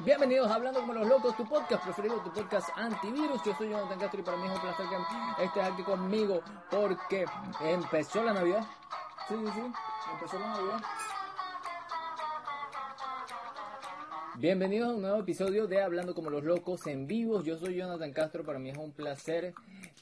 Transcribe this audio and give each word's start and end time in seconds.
Bienvenidos 0.00 0.50
a 0.50 0.54
Hablando 0.54 0.80
como 0.80 0.94
los 0.94 1.06
locos, 1.06 1.36
tu 1.36 1.44
podcast 1.46 1.84
preferido, 1.84 2.16
tu 2.22 2.32
podcast 2.32 2.70
antivirus. 2.76 3.42
Yo 3.44 3.54
soy 3.54 3.68
Jonathan 3.68 3.98
Castro 3.98 4.20
y 4.20 4.22
para 4.22 4.38
mí 4.38 4.46
es 4.46 4.52
un 4.54 4.60
placer 4.60 4.86
que 4.88 5.44
estés 5.44 5.64
aquí 5.64 5.82
conmigo 5.82 6.40
porque 6.70 7.26
empezó 7.60 8.22
la 8.22 8.32
Navidad. 8.32 8.66
Sí, 9.28 9.34
sí, 9.36 9.52
sí, 9.54 9.72
Bienvenidos 14.38 14.90
a 14.90 14.94
un 14.94 15.02
nuevo 15.02 15.18
episodio 15.18 15.66
de 15.66 15.82
Hablando 15.82 16.14
como 16.14 16.30
los 16.30 16.44
locos 16.44 16.86
en 16.86 17.08
vivos. 17.08 17.44
Yo 17.44 17.58
soy 17.58 17.74
Jonathan 17.74 18.12
Castro, 18.12 18.44
para 18.44 18.60
mí 18.60 18.70
es 18.70 18.78
un 18.78 18.92
placer 18.92 19.52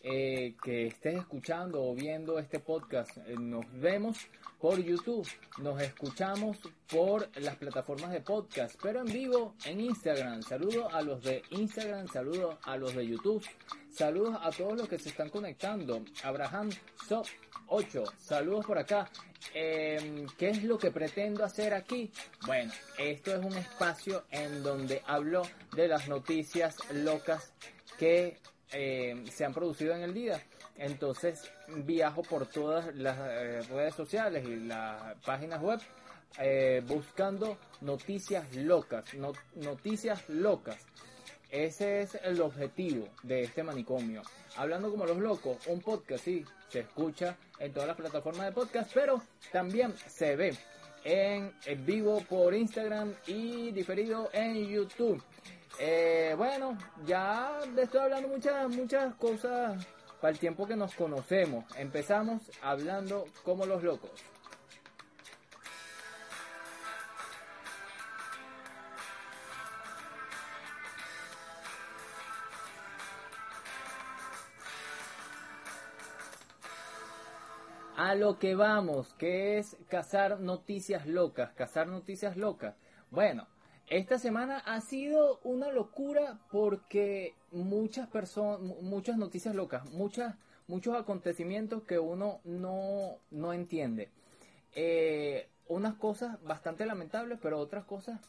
eh, 0.02 0.54
que 0.62 0.88
estés 0.88 1.16
escuchando 1.16 1.82
o 1.82 1.95
viendo 1.95 2.38
este 2.38 2.60
podcast. 2.60 3.16
Eh, 3.26 3.34
nos 3.38 3.64
vemos 3.80 4.18
por 4.60 4.78
YouTube, 4.78 5.26
nos 5.58 5.80
escuchamos 5.80 6.59
por 6.90 7.28
las 7.40 7.56
plataformas 7.56 8.10
de 8.12 8.20
podcast, 8.20 8.78
pero 8.82 9.00
en 9.00 9.06
vivo 9.06 9.54
en 9.64 9.80
Instagram. 9.80 10.42
Saludos 10.42 10.92
a 10.92 11.00
los 11.00 11.23
de 11.23 11.42
Instagram, 11.50 12.06
saludos 12.09 12.56
a 12.62 12.76
los 12.76 12.95
de 12.95 13.06
YouTube, 13.06 13.42
saludos 13.96 14.36
a 14.42 14.50
todos 14.50 14.77
los 14.77 14.88
que 14.88 14.98
se 14.98 15.09
están 15.09 15.30
conectando. 15.30 16.04
Abraham 16.23 16.70
Sop 17.09 17.27
8, 17.68 18.04
saludos 18.18 18.66
por 18.66 18.78
acá. 18.78 19.09
Eh, 19.54 20.27
¿Qué 20.37 20.50
es 20.50 20.62
lo 20.64 20.78
que 20.78 20.91
pretendo 20.91 21.45
hacer 21.45 21.73
aquí? 21.74 22.10
Bueno, 22.46 22.73
esto 22.98 23.34
es 23.34 23.45
un 23.45 23.56
espacio 23.56 24.24
en 24.30 24.62
donde 24.62 25.02
hablo 25.07 25.43
de 25.74 25.88
las 25.88 26.09
noticias 26.09 26.76
locas 26.93 27.52
que 27.98 28.38
eh, 28.73 29.24
se 29.32 29.45
han 29.45 29.54
producido 29.54 29.95
en 29.95 30.02
el 30.02 30.13
día. 30.15 30.42
Entonces 30.76 31.51
viajo 31.68 32.23
por 32.23 32.46
todas 32.46 32.95
las 32.95 33.16
eh, 33.18 33.63
redes 33.70 33.95
sociales 33.95 34.46
y 34.46 34.57
las 34.57 35.15
páginas 35.24 35.60
web 35.63 35.80
eh, 36.38 36.82
buscando 36.87 37.57
noticias 37.80 38.54
locas, 38.57 39.15
no- 39.15 39.32
noticias 39.54 40.23
locas. 40.29 40.76
Ese 41.50 42.02
es 42.02 42.14
el 42.22 42.40
objetivo 42.40 43.08
de 43.22 43.44
este 43.44 43.62
manicomio. 43.62 44.22
Hablando 44.56 44.90
como 44.90 45.06
los 45.06 45.18
locos, 45.18 45.58
un 45.66 45.80
podcast, 45.80 46.24
sí, 46.24 46.44
se 46.68 46.80
escucha 46.80 47.36
en 47.58 47.72
todas 47.72 47.86
las 47.86 47.96
plataformas 47.96 48.46
de 48.46 48.52
podcast, 48.52 48.90
pero 48.92 49.22
también 49.52 49.94
se 50.08 50.34
ve 50.36 50.56
en, 51.04 51.52
vivo 51.86 52.20
por 52.28 52.54
Instagram 52.54 53.14
y 53.26 53.70
diferido 53.70 54.28
en 54.32 54.66
YouTube. 54.66 55.22
Eh, 55.78 56.34
bueno, 56.36 56.76
ya 57.06 57.60
le 57.74 57.82
estoy 57.82 58.00
hablando 58.00 58.28
muchas, 58.28 58.68
muchas 58.68 59.14
cosas 59.14 59.86
para 60.20 60.32
el 60.32 60.38
tiempo 60.38 60.66
que 60.66 60.74
nos 60.74 60.94
conocemos. 60.94 61.64
Empezamos 61.76 62.42
hablando 62.62 63.26
como 63.44 63.66
los 63.66 63.82
locos. 63.82 64.10
A 78.06 78.15
lo 78.15 78.38
que 78.38 78.54
vamos, 78.54 79.15
que 79.15 79.59
es 79.59 79.76
cazar 79.88 80.38
noticias 80.38 81.09
locas, 81.09 81.50
cazar 81.54 81.88
noticias 81.88 82.37
locas. 82.37 82.76
Bueno, 83.10 83.48
esta 83.88 84.16
semana 84.21 84.59
ha 84.59 84.81
sido 84.81 85.41
una 85.43 85.72
locura 85.72 86.38
porque 86.53 87.34
muchas 87.50 88.06
personas, 88.06 88.60
muchas 88.60 89.16
noticias 89.16 89.56
locas, 89.56 89.91
muchas, 89.91 90.36
muchos 90.69 90.94
acontecimientos 90.94 91.82
que 91.82 91.98
uno 91.98 92.38
no, 92.44 93.19
no 93.32 93.53
entiende. 93.53 94.09
Eh, 94.76 95.48
unas 95.66 95.97
cosas 95.97 96.41
bastante 96.44 96.86
lamentables, 96.86 97.41
pero 97.42 97.59
otras 97.59 97.86
cosas 97.86 98.20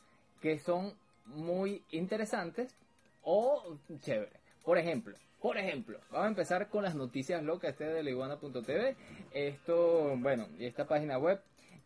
que 0.41 0.57
son 0.57 0.95
muy 1.27 1.83
interesantes 1.91 2.73
o 3.21 3.77
chéveres. 4.01 4.41
Por 4.65 4.79
ejemplo, 4.79 5.15
por 5.41 5.57
ejemplo, 5.57 5.99
vamos 6.11 6.25
a 6.25 6.29
empezar 6.29 6.67
con 6.69 6.83
las 6.83 6.95
noticias 6.95 7.43
locas 7.43 7.71
este 7.71 7.85
de 7.85 8.03
leiguana.tv. 8.03 8.95
Esto, 9.33 10.15
bueno, 10.17 10.47
esta 10.59 10.87
página 10.87 11.17
web 11.17 11.39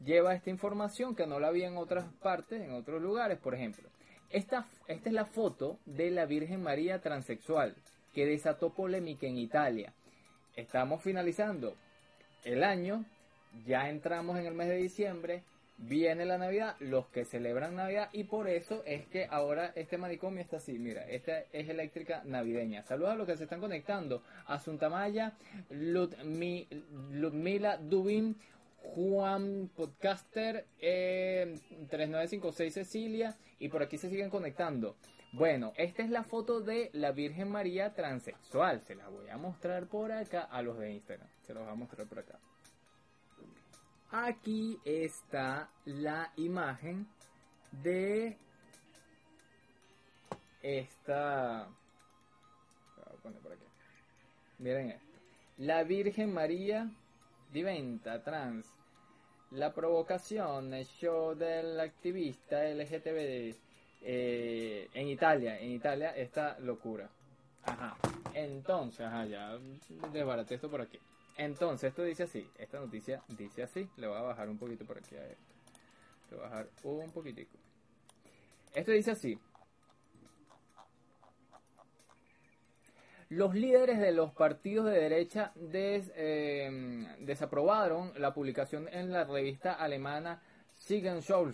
lleva 0.03 0.33
esta 0.33 0.49
información 0.49 1.15
que 1.15 1.27
no 1.27 1.39
la 1.39 1.51
vi 1.51 1.63
en 1.63 1.77
otras 1.77 2.05
partes, 2.21 2.61
en 2.61 2.73
otros 2.73 3.01
lugares, 3.01 3.37
por 3.37 3.53
ejemplo. 3.53 3.89
Esta, 4.29 4.65
esta 4.87 5.09
es 5.09 5.13
la 5.13 5.25
foto 5.25 5.77
de 5.85 6.11
la 6.11 6.25
Virgen 6.25 6.63
María 6.63 7.01
transexual 7.01 7.75
que 8.13 8.25
desató 8.25 8.73
polémica 8.73 9.27
en 9.27 9.37
Italia. 9.37 9.93
Estamos 10.55 11.01
finalizando 11.01 11.75
el 12.43 12.63
año, 12.63 13.05
ya 13.65 13.89
entramos 13.89 14.37
en 14.37 14.45
el 14.45 14.53
mes 14.53 14.69
de 14.69 14.77
diciembre, 14.77 15.43
viene 15.81 16.25
la 16.25 16.37
Navidad, 16.37 16.75
los 16.79 17.07
que 17.07 17.25
celebran 17.25 17.75
Navidad 17.75 18.09
y 18.13 18.23
por 18.25 18.47
eso 18.47 18.83
es 18.85 19.05
que 19.07 19.25
ahora 19.29 19.71
este 19.75 19.97
manicomio 19.97 20.41
está 20.41 20.57
así, 20.57 20.77
mira, 20.79 21.07
esta 21.09 21.39
es 21.51 21.69
eléctrica 21.69 22.21
navideña. 22.25 22.83
Saludos 22.83 23.11
a 23.11 23.15
los 23.15 23.27
que 23.27 23.37
se 23.37 23.43
están 23.43 23.59
conectando, 23.59 24.23
Asunta 24.45 24.89
Maya, 24.89 25.33
Ludmi- 25.69 26.67
Ludmila 27.11 27.77
Dubin, 27.77 28.35
Juan 28.83 29.69
Podcaster, 29.75 30.65
eh, 30.79 31.57
3956 31.89 32.73
Cecilia 32.73 33.35
y 33.59 33.69
por 33.69 33.83
aquí 33.83 33.97
se 33.97 34.09
siguen 34.09 34.29
conectando. 34.29 34.95
Bueno, 35.33 35.71
esta 35.77 36.03
es 36.03 36.09
la 36.09 36.23
foto 36.23 36.59
de 36.61 36.89
la 36.93 37.11
Virgen 37.11 37.49
María 37.49 37.93
transexual. 37.93 38.81
Se 38.81 38.95
la 38.95 39.07
voy 39.07 39.29
a 39.29 39.37
mostrar 39.37 39.85
por 39.87 40.11
acá 40.11 40.41
a 40.41 40.61
los 40.61 40.77
de 40.77 40.91
Instagram. 40.91 41.27
Se 41.47 41.53
los 41.53 41.63
voy 41.63 41.71
a 41.71 41.75
mostrar 41.75 42.05
por 42.07 42.19
acá. 42.19 42.37
Aquí 44.11 44.77
está 44.83 45.69
la 45.85 46.33
imagen 46.35 47.07
de 47.71 48.37
esta. 50.61 51.69
por 53.23 53.53
aquí. 53.53 53.63
Miren 54.59 54.91
esto. 54.91 55.05
La 55.59 55.83
Virgen 55.85 56.33
María 56.33 56.91
diventa 57.53 58.21
trans. 58.21 58.67
La 59.51 59.73
provocación, 59.73 60.73
el 60.73 60.85
show 60.85 61.33
del 61.33 61.79
activista 61.79 62.63
LGTB 62.65 63.55
eh, 64.01 64.89
en 64.93 65.07
Italia, 65.07 65.57
en 65.57 65.71
Italia 65.71 66.11
esta 66.17 66.59
locura. 66.59 67.09
Ajá. 67.63 67.95
Entonces, 68.33 69.05
ajá, 69.05 69.25
ya 69.25 69.57
desbaraté 70.11 70.55
esto 70.55 70.69
por 70.69 70.81
aquí. 70.81 70.99
Entonces, 71.37 71.89
esto 71.89 72.03
dice 72.03 72.23
así, 72.23 72.47
esta 72.57 72.79
noticia 72.79 73.23
dice 73.29 73.63
así, 73.63 73.89
le 73.97 74.07
voy 74.07 74.17
a 74.17 74.21
bajar 74.21 74.49
un 74.49 74.57
poquito 74.57 74.85
por 74.85 74.97
aquí 74.97 75.15
a 75.15 75.25
esto. 75.25 75.43
Le 76.29 76.37
voy 76.37 76.45
a 76.45 76.49
bajar 76.49 76.69
un 76.83 77.11
poquitico. 77.11 77.57
Esto 78.73 78.91
dice 78.91 79.11
así. 79.11 79.39
Los 83.29 83.55
líderes 83.55 83.99
de 83.99 84.11
los 84.11 84.33
partidos 84.33 84.85
de 84.85 84.91
derecha 84.99 85.53
des- 85.55 86.11
eh, 86.15 87.15
desaprobaron 87.19 88.11
la 88.17 88.33
publicación 88.33 88.89
en 88.91 89.11
la 89.11 89.23
revista 89.23 89.73
alemana 89.73 90.41
Sigenschauen, 90.75 91.53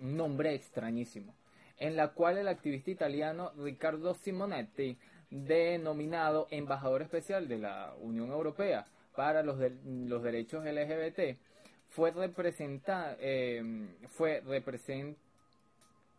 un 0.00 0.16
nombre 0.16 0.54
extrañísimo, 0.54 1.34
en 1.78 1.96
la 1.96 2.08
cual 2.14 2.38
el 2.38 2.48
activista 2.48 2.90
italiano 2.90 3.52
Riccardo 3.56 4.14
Simonetti, 4.14 4.96
denominado 5.30 6.46
embajador 6.50 7.02
especial 7.02 7.48
de 7.48 7.58
la 7.58 7.94
Unión 8.00 8.30
Europea 8.30 8.86
para 9.14 9.42
los, 9.42 9.58
de- 9.58 9.72
los 9.84 10.22
derechos 10.22 10.64
LGBT, 10.64 11.36
fue, 11.90 12.12
representa- 12.12 13.16
eh, 13.20 13.62
fue 14.08 14.42
represent- 14.44 15.16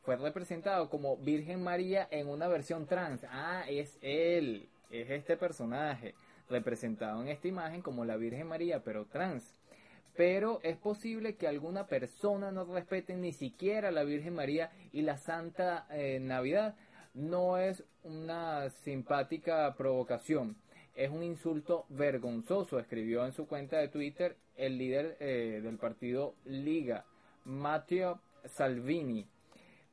fue 0.03 0.15
representado 0.18 0.89
como 0.89 1.18
Virgen 1.18 1.63
María 1.63 2.07
en 2.12 2.27
una 2.27 2.47
versión 2.47 2.86
trans. 2.86 3.24
Ah, 3.30 3.63
es 3.68 3.97
él, 4.01 4.69
es 4.92 5.09
este 5.09 5.36
personaje, 5.36 6.13
representado 6.50 7.21
en 7.21 7.27
esta 7.30 7.47
imagen 7.47 7.81
como 7.81 8.06
la 8.06 8.15
Virgen 8.15 8.47
María, 8.47 8.83
pero 8.83 9.06
trans. 9.06 9.44
Pero 10.15 10.59
es 10.63 10.77
posible 10.77 11.36
que 11.36 11.48
alguna 11.48 11.88
persona 11.88 12.51
no 12.51 12.63
respete 12.74 13.15
ni 13.15 13.33
siquiera 13.33 13.91
la 13.91 14.03
Virgen 14.03 14.36
María 14.36 14.71
y 14.94 15.01
la 15.01 15.18
Santa 15.18 15.88
eh, 15.89 16.19
Navidad. 16.21 16.75
No 17.13 17.57
es 17.57 17.83
una 18.03 18.69
simpática 18.69 19.74
provocación, 19.75 20.56
es 20.95 21.12
un 21.12 21.24
insulto 21.24 21.86
vergonzoso, 21.89 22.80
escribió 22.80 23.25
en 23.25 23.33
su 23.33 23.47
cuenta 23.47 23.77
de 23.77 23.89
Twitter 23.89 24.38
el 24.56 24.77
líder 24.77 25.18
eh, 25.19 25.59
del 25.63 25.77
partido 25.77 26.36
Liga, 26.45 27.06
Matteo 27.44 28.19
Salvini. 28.45 29.27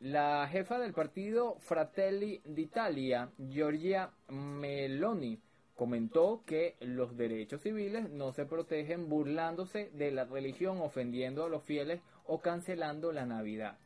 La 0.00 0.49
jefa 0.50 0.78
del 0.78 0.93
partido 0.93 1.56
Fratelli 1.60 2.40
d'Italia, 2.44 3.31
Giorgia 3.38 4.10
Meloni, 4.28 5.38
Comentó 5.75 6.43
que 6.46 6.76
los 6.81 7.16
derechos 7.16 7.62
civiles 7.62 8.10
no 8.10 8.32
se 8.32 8.44
protegen 8.44 9.08
burlándose 9.08 9.90
de 9.94 10.10
la 10.10 10.25
religión, 10.25 10.78
ofendiendo 10.81 11.44
a 11.44 11.48
los 11.48 11.64
fieles 11.64 12.00
o 12.26 12.40
cancelando 12.40 13.10
la 13.10 13.25
Navidad. 13.25 13.78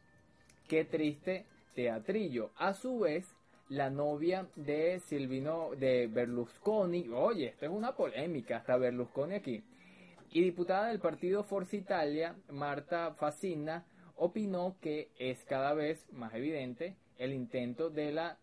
Qué 0.68 0.84
triste 0.84 1.46
teatrillo. 1.74 2.50
A 2.56 2.74
su 2.74 2.98
vez, 2.98 3.35
la 3.68 3.90
novia 3.90 4.46
de 4.54 5.00
Silvino 5.00 5.70
de 5.76 6.06
Berlusconi, 6.06 7.08
oye, 7.08 7.46
esto 7.46 7.66
es 7.66 7.72
una 7.72 7.96
polémica, 7.96 8.58
hasta 8.58 8.76
Berlusconi 8.76 9.34
aquí, 9.34 9.64
y 10.30 10.42
diputada 10.42 10.88
del 10.88 11.00
partido 11.00 11.42
Forza 11.42 11.76
Italia, 11.76 12.36
Marta 12.48 13.14
Facina, 13.14 13.84
opinó 14.16 14.76
que 14.80 15.10
es 15.18 15.44
cada 15.44 15.74
vez 15.74 16.06
más 16.12 16.34
evidente 16.34 16.96
el 17.18 17.32
intento 17.32 17.90
de 17.90 18.12
la 18.12 18.38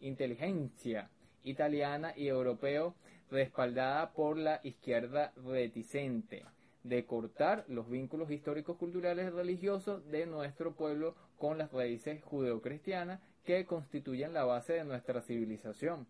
inteligencia 0.00 1.10
italiana 1.42 2.12
y 2.16 2.28
europeo 2.28 2.94
respaldada 3.30 4.12
por 4.12 4.36
la 4.36 4.60
izquierda 4.62 5.32
reticente 5.44 6.44
de 6.84 7.04
cortar 7.04 7.64
los 7.68 7.88
vínculos 7.88 8.30
históricos, 8.30 8.76
culturales 8.76 9.26
y 9.26 9.30
religiosos 9.30 10.06
de 10.08 10.26
nuestro 10.26 10.74
pueblo 10.74 11.16
con 11.38 11.58
las 11.58 11.72
raíces 11.72 12.22
judeocristianas 12.22 13.20
que 13.46 13.64
constituyen 13.64 14.34
la 14.34 14.44
base 14.44 14.74
de 14.74 14.84
nuestra 14.84 15.22
civilización. 15.22 16.06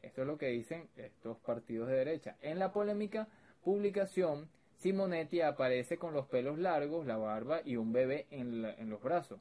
Esto 0.00 0.22
es 0.22 0.26
lo 0.28 0.38
que 0.38 0.46
dicen 0.46 0.88
estos 0.96 1.36
partidos 1.38 1.88
de 1.88 1.96
derecha. 1.96 2.36
En 2.40 2.58
la 2.58 2.72
polémica 2.72 3.28
publicación, 3.62 4.48
Simonetti 4.76 5.40
aparece 5.40 5.98
con 5.98 6.14
los 6.14 6.26
pelos 6.26 6.56
largos, 6.56 7.04
la 7.04 7.16
barba 7.16 7.60
y 7.64 7.76
un 7.76 7.92
bebé 7.92 8.26
en, 8.30 8.62
los 8.88 9.02
brazos. 9.02 9.40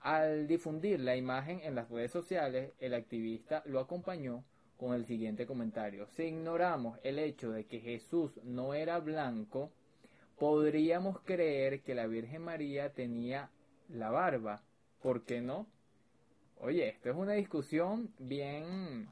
Al 0.00 0.46
difundir 0.46 1.00
la 1.00 1.16
imagen 1.16 1.60
en 1.64 1.74
las 1.74 1.88
redes 1.88 2.10
sociales, 2.10 2.72
el 2.78 2.92
activista 2.92 3.62
lo 3.64 3.80
acompañó 3.80 4.44
con 4.76 4.94
el 4.94 5.06
siguiente 5.06 5.46
comentario. 5.46 6.06
Si 6.08 6.24
ignoramos 6.24 6.98
el 7.02 7.18
hecho 7.18 7.52
de 7.52 7.64
que 7.64 7.80
Jesús 7.80 8.38
no 8.44 8.74
era 8.74 8.98
blanco, 8.98 9.70
podríamos 10.38 11.20
creer 11.20 11.80
que 11.80 11.94
la 11.94 12.06
Virgen 12.06 12.42
María 12.42 12.92
tenía 12.92 13.50
la 13.88 14.10
barba. 14.10 14.62
¿Por 15.00 15.24
qué 15.24 15.40
no? 15.40 15.66
Oye, 16.62 16.88
esto 16.88 17.10
es 17.10 17.16
una 17.16 17.32
discusión 17.32 18.12
bien... 18.18 19.08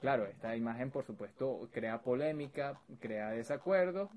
Claro, 0.00 0.26
esta 0.26 0.54
imagen 0.56 0.90
por 0.90 1.04
supuesto 1.04 1.68
crea 1.72 2.02
polémica, 2.02 2.80
crea 3.00 3.30
desacuerdos. 3.30 4.10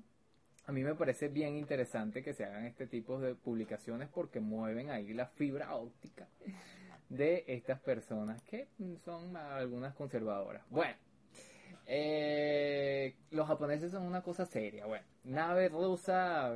A 0.66 0.72
mí 0.72 0.82
me 0.82 0.94
parece 0.94 1.28
bien 1.28 1.56
interesante 1.56 2.22
que 2.22 2.34
se 2.34 2.44
hagan 2.44 2.66
este 2.66 2.86
tipo 2.86 3.18
de 3.20 3.34
publicaciones 3.34 4.08
porque 4.08 4.40
mueven 4.40 4.90
ahí 4.90 5.14
la 5.14 5.26
fibra 5.26 5.74
óptica 5.74 6.26
de 7.08 7.44
estas 7.46 7.80
personas 7.80 8.42
que 8.42 8.68
son 9.04 9.36
algunas 9.36 9.94
conservadoras. 9.94 10.62
Bueno, 10.70 10.96
eh, 11.86 13.14
los 13.30 13.46
japoneses 13.46 13.92
son 13.92 14.02
una 14.02 14.22
cosa 14.22 14.44
seria. 14.44 14.86
Bueno, 14.86 15.06
nave 15.24 15.68
rusa 15.68 16.52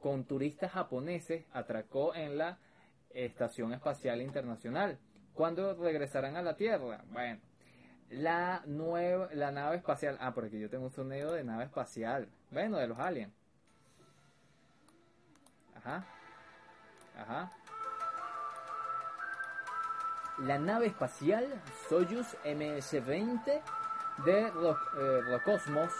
con 0.00 0.24
turistas 0.24 0.72
japoneses 0.72 1.44
atracó 1.52 2.14
en 2.14 2.38
la 2.38 2.58
Estación 3.10 3.74
Espacial 3.74 4.22
Internacional. 4.22 4.98
¿Cuándo 5.34 5.74
regresarán 5.74 6.36
a 6.36 6.42
la 6.42 6.56
Tierra? 6.56 7.02
Bueno, 7.10 7.40
la 8.10 8.62
nueva, 8.66 9.28
la 9.32 9.50
nave 9.50 9.76
espacial. 9.76 10.18
Ah, 10.20 10.32
porque 10.34 10.60
yo 10.60 10.68
tengo 10.68 10.84
un 10.84 10.92
sonido 10.92 11.32
de 11.32 11.44
nave 11.44 11.64
espacial. 11.64 12.28
Bueno, 12.50 12.76
de 12.76 12.86
los 12.86 12.98
aliens. 12.98 13.32
Ajá. 15.76 16.04
Ajá. 17.18 17.50
La 20.38 20.58
nave 20.58 20.86
espacial 20.86 21.46
Soyuz 21.88 22.36
MS-20 22.44 23.62
de 24.24 24.40
eh, 24.40 25.20
Rocosmos, 25.28 25.92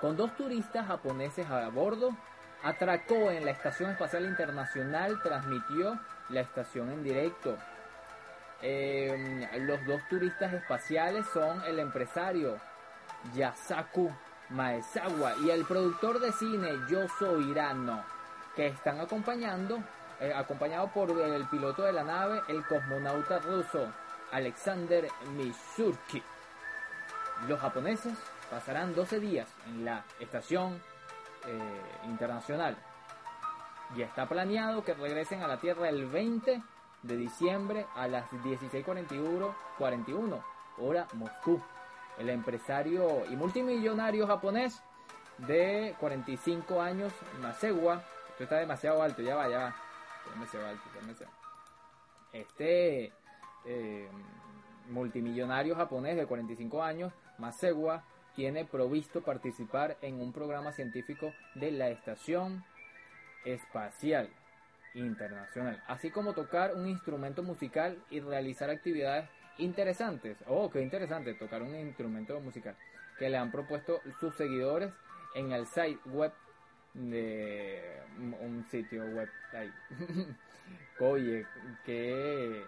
con 0.00 0.16
dos 0.16 0.34
turistas 0.36 0.86
japoneses 0.86 1.48
a 1.48 1.68
bordo, 1.68 2.10
atracó 2.62 3.30
en 3.30 3.44
la 3.44 3.50
Estación 3.50 3.90
Espacial 3.90 4.24
Internacional, 4.24 5.20
transmitió 5.22 5.98
la 6.30 6.40
estación 6.40 6.90
en 6.90 7.04
directo. 7.04 7.56
Em, 8.62 9.46
los 9.66 9.84
dos 9.86 10.00
turistas 10.08 10.52
espaciales 10.52 11.26
son 11.32 11.62
el 11.64 11.78
empresario 11.78 12.58
Yasaku 13.34 14.10
Maezawa 14.50 15.36
y 15.42 15.50
el 15.50 15.64
productor 15.64 16.20
de 16.20 16.32
cine 16.32 16.70
Yoso 16.88 17.40
Hirano, 17.40 18.04
que 18.54 18.68
están 18.68 19.00
acompañando, 19.00 19.82
eh, 20.20 20.32
acompañado 20.34 20.88
por 20.88 21.10
el 21.10 21.44
piloto 21.46 21.82
de 21.82 21.92
la 21.92 22.04
nave, 22.04 22.42
el 22.48 22.64
cosmonauta 22.64 23.38
ruso 23.38 23.92
Alexander 24.32 25.08
Misurki. 25.36 26.22
Los 27.48 27.60
japoneses 27.60 28.14
pasarán 28.50 28.94
12 28.94 29.20
días 29.20 29.48
en 29.66 29.84
la 29.84 30.04
estación 30.20 30.80
eh, 31.46 31.82
internacional 32.04 32.76
y 33.96 34.02
está 34.02 34.26
planeado 34.26 34.84
que 34.84 34.94
regresen 34.94 35.42
a 35.42 35.48
la 35.48 35.58
Tierra 35.58 35.88
el 35.88 36.06
20 36.06 36.62
de 37.04 37.16
diciembre 37.16 37.86
a 37.94 38.08
las 38.08 38.28
16:41 38.30 40.42
hora 40.78 41.06
Moscú. 41.14 41.60
El 42.18 42.30
empresario 42.30 43.24
y 43.30 43.36
multimillonario 43.36 44.26
japonés 44.26 44.82
de 45.38 45.94
45 45.98 46.80
años, 46.80 47.12
Masewa, 47.40 48.02
esto 48.30 48.44
está 48.44 48.58
demasiado 48.58 49.02
alto, 49.02 49.20
ya 49.20 49.34
va, 49.34 49.48
ya 49.48 49.58
va, 49.58 49.74
demasiado 50.32 50.66
alto, 50.66 50.82
demasiado. 51.00 51.32
Este 52.32 53.12
eh, 53.64 54.08
multimillonario 54.90 55.74
japonés 55.74 56.16
de 56.16 56.26
45 56.26 56.82
años, 56.82 57.12
Masewa, 57.38 58.04
tiene 58.36 58.64
provisto 58.64 59.22
participar 59.22 59.96
en 60.00 60.20
un 60.20 60.32
programa 60.32 60.72
científico 60.72 61.32
de 61.54 61.72
la 61.72 61.88
Estación 61.88 62.64
Espacial 63.44 64.30
Internacional, 64.94 65.82
así 65.88 66.10
como 66.10 66.34
tocar 66.34 66.74
un 66.74 66.86
instrumento 66.86 67.42
musical 67.42 67.98
y 68.10 68.20
realizar 68.20 68.70
actividades 68.70 69.28
interesantes. 69.58 70.38
Oh, 70.46 70.70
qué 70.70 70.82
interesante, 70.82 71.34
tocar 71.34 71.62
un 71.62 71.74
instrumento 71.74 72.40
musical 72.40 72.76
que 73.18 73.28
le 73.28 73.36
han 73.36 73.50
propuesto 73.50 74.00
sus 74.20 74.34
seguidores 74.34 74.92
en 75.34 75.52
el 75.52 75.66
site 75.66 75.98
web 76.06 76.32
de 76.94 78.00
un 78.16 78.64
sitio 78.70 79.04
web 79.06 79.28
ahí. 79.52 79.72
Oye, 81.00 81.44
que 81.84 82.64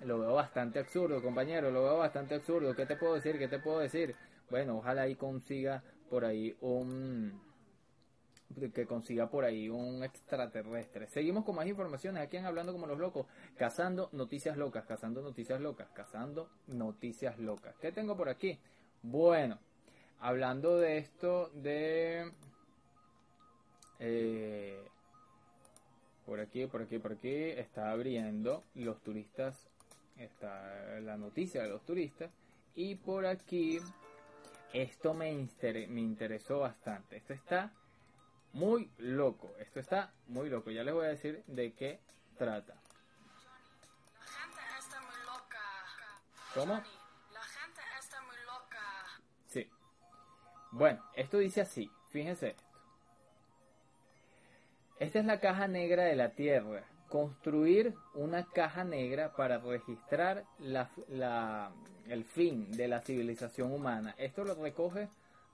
lo 0.00 0.18
veo 0.18 0.34
bastante 0.34 0.80
absurdo, 0.80 1.22
compañero, 1.22 1.70
lo 1.70 1.84
veo 1.84 1.98
bastante 1.98 2.34
absurdo. 2.34 2.74
¿Qué 2.74 2.86
te 2.86 2.96
puedo 2.96 3.14
decir? 3.14 3.38
¿Qué 3.38 3.48
te 3.48 3.58
puedo 3.58 3.78
decir? 3.78 4.16
Bueno, 4.50 4.78
ojalá 4.78 5.02
ahí 5.02 5.14
consiga 5.14 5.82
por 6.10 6.24
ahí 6.24 6.56
un 6.60 7.40
que 8.72 8.86
consiga 8.86 9.28
por 9.28 9.44
ahí 9.44 9.68
un 9.68 10.02
extraterrestre. 10.04 11.08
Seguimos 11.08 11.44
con 11.44 11.56
más 11.56 11.66
informaciones 11.66 12.22
aquí 12.22 12.36
en 12.36 12.46
Hablando 12.46 12.72
como 12.72 12.86
los 12.86 12.98
locos, 12.98 13.26
cazando 13.56 14.08
noticias 14.12 14.56
locas, 14.56 14.84
cazando 14.84 15.22
noticias 15.22 15.60
locas, 15.60 15.88
cazando 15.92 16.48
noticias 16.66 17.38
locas. 17.38 17.74
¿Qué 17.80 17.92
tengo 17.92 18.16
por 18.16 18.28
aquí? 18.28 18.58
Bueno, 19.02 19.58
hablando 20.20 20.78
de 20.78 20.98
esto 20.98 21.50
de 21.54 22.32
eh, 23.98 24.88
por 26.24 26.40
aquí, 26.40 26.66
por 26.66 26.82
aquí, 26.82 26.98
por 26.98 27.12
aquí 27.12 27.32
está 27.32 27.90
abriendo 27.90 28.64
los 28.74 29.00
turistas 29.02 29.68
está 30.18 31.00
la 31.00 31.16
noticia 31.16 31.62
de 31.62 31.68
los 31.68 31.84
turistas. 31.84 32.30
Y 32.74 32.96
por 32.96 33.26
aquí, 33.26 33.78
esto 34.72 35.14
me, 35.14 35.32
me 35.88 36.00
interesó 36.00 36.60
bastante. 36.60 37.16
Esto 37.16 37.32
está 37.32 37.72
muy 38.56 38.90
loco. 38.98 39.54
Esto 39.58 39.80
está 39.80 40.12
muy 40.28 40.48
loco. 40.48 40.70
Ya 40.70 40.82
les 40.82 40.94
voy 40.94 41.04
a 41.04 41.10
decir 41.10 41.44
de 41.46 41.74
qué 41.74 42.00
trata. 42.38 42.74
La 44.18 44.26
gente 44.26 44.60
está 44.78 45.00
muy 45.02 45.16
loca. 45.26 45.62
¿Cómo? 46.54 46.74
La 47.32 47.42
gente 47.42 47.80
está 48.00 48.22
muy 48.22 48.36
loca. 48.46 48.82
Sí. 49.46 49.70
Bueno, 50.72 51.04
esto 51.14 51.38
dice 51.38 51.60
así. 51.60 51.90
Fíjense 52.10 52.48
esto. 52.48 52.64
Esta 54.98 55.18
es 55.18 55.26
la 55.26 55.38
caja 55.38 55.68
negra 55.68 56.04
de 56.04 56.16
la 56.16 56.30
Tierra 56.30 56.84
construir 57.08 57.94
una 58.14 58.44
caja 58.44 58.84
negra 58.84 59.32
para 59.36 59.58
registrar 59.58 60.44
la, 60.58 61.70
el 62.08 62.24
fin 62.24 62.70
de 62.72 62.88
la 62.88 63.00
civilización 63.00 63.72
humana. 63.72 64.14
Esto 64.18 64.44
lo 64.44 64.54
recoge 64.54 65.08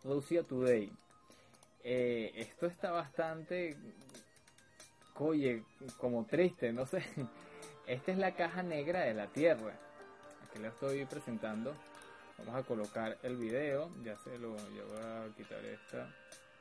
Russia 0.05 0.43
Today. 0.45 0.93
Eh, 1.85 2.33
esto 2.37 2.67
está 2.67 2.93
bastante, 2.93 3.77
oye, 5.17 5.65
como 5.99 6.25
triste, 6.27 6.73
no 6.73 6.87
sé. 6.87 7.03
Esta 7.87 8.13
es 8.13 8.19
la 8.19 8.35
caja 8.35 8.63
negra 8.63 9.01
de 9.01 9.15
la 9.15 9.27
Tierra. 9.27 9.77
Aquí 10.45 10.59
lo 10.61 10.69
estoy 10.69 11.05
presentando. 11.07 11.75
Vamos 12.39 12.55
a 12.55 12.63
colocar 12.63 13.19
el 13.23 13.37
video. 13.37 13.91
Ya 14.05 14.17
se 14.19 14.39
lo, 14.39 14.57
yo 14.75 14.87
voy 14.87 15.03
a 15.03 15.29
quitar 15.37 15.65
esta. 15.65 16.15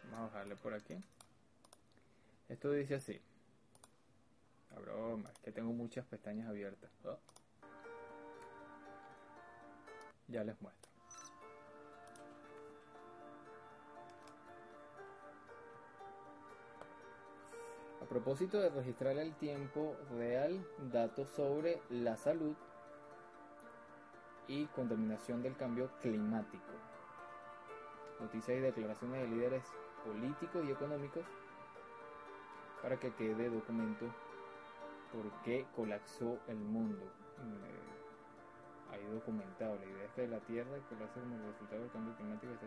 Vamos 0.06 0.20
a 0.20 0.34
bajarle 0.34 0.56
por 0.56 0.74
aquí. 0.74 0.98
Esto 2.50 2.72
dice 2.72 2.96
así. 2.96 3.22
La 4.72 4.80
broma, 4.80 5.30
es 5.32 5.40
que 5.40 5.52
tengo 5.52 5.72
muchas 5.72 6.06
pestañas 6.06 6.50
abiertas. 6.50 6.90
Oh. 7.06 7.20
Ya 10.28 10.44
les 10.44 10.60
muestro. 10.62 10.81
Propósito 18.12 18.60
de 18.60 18.70
registrar 18.70 19.18
el 19.18 19.34
tiempo 19.36 19.96
real 20.18 20.68
datos 20.92 21.30
sobre 21.30 21.82
la 21.90 22.18
salud 22.18 22.54
y 24.50 24.66
contaminación 24.66 25.42
del 25.42 25.56
cambio 25.56 25.90
climático. 26.02 26.74
Noticias 28.20 28.58
y 28.58 28.60
declaraciones 28.60 29.22
de 29.22 29.28
líderes 29.30 29.64
políticos 30.06 30.62
y 30.68 30.72
económicos 30.72 31.24
para 32.82 33.00
que 33.00 33.14
quede 33.14 33.50
documento 33.50 34.08
por 35.14 35.32
qué 35.44 35.66
colapsó 35.74 36.38
el 36.50 36.58
mundo. 36.58 37.06
Eh, 37.06 38.92
hay 38.92 39.06
documentado 39.06 39.78
la 39.78 39.86
idea 39.86 40.04
es 40.04 40.12
que 40.12 40.28
la 40.28 40.40
Tierra 40.42 40.78
colapsa 40.90 41.22
como 41.22 41.48
resultado 41.48 41.80
del 41.80 41.92
cambio 41.92 42.14
climático 42.18 42.52
está 42.52 42.66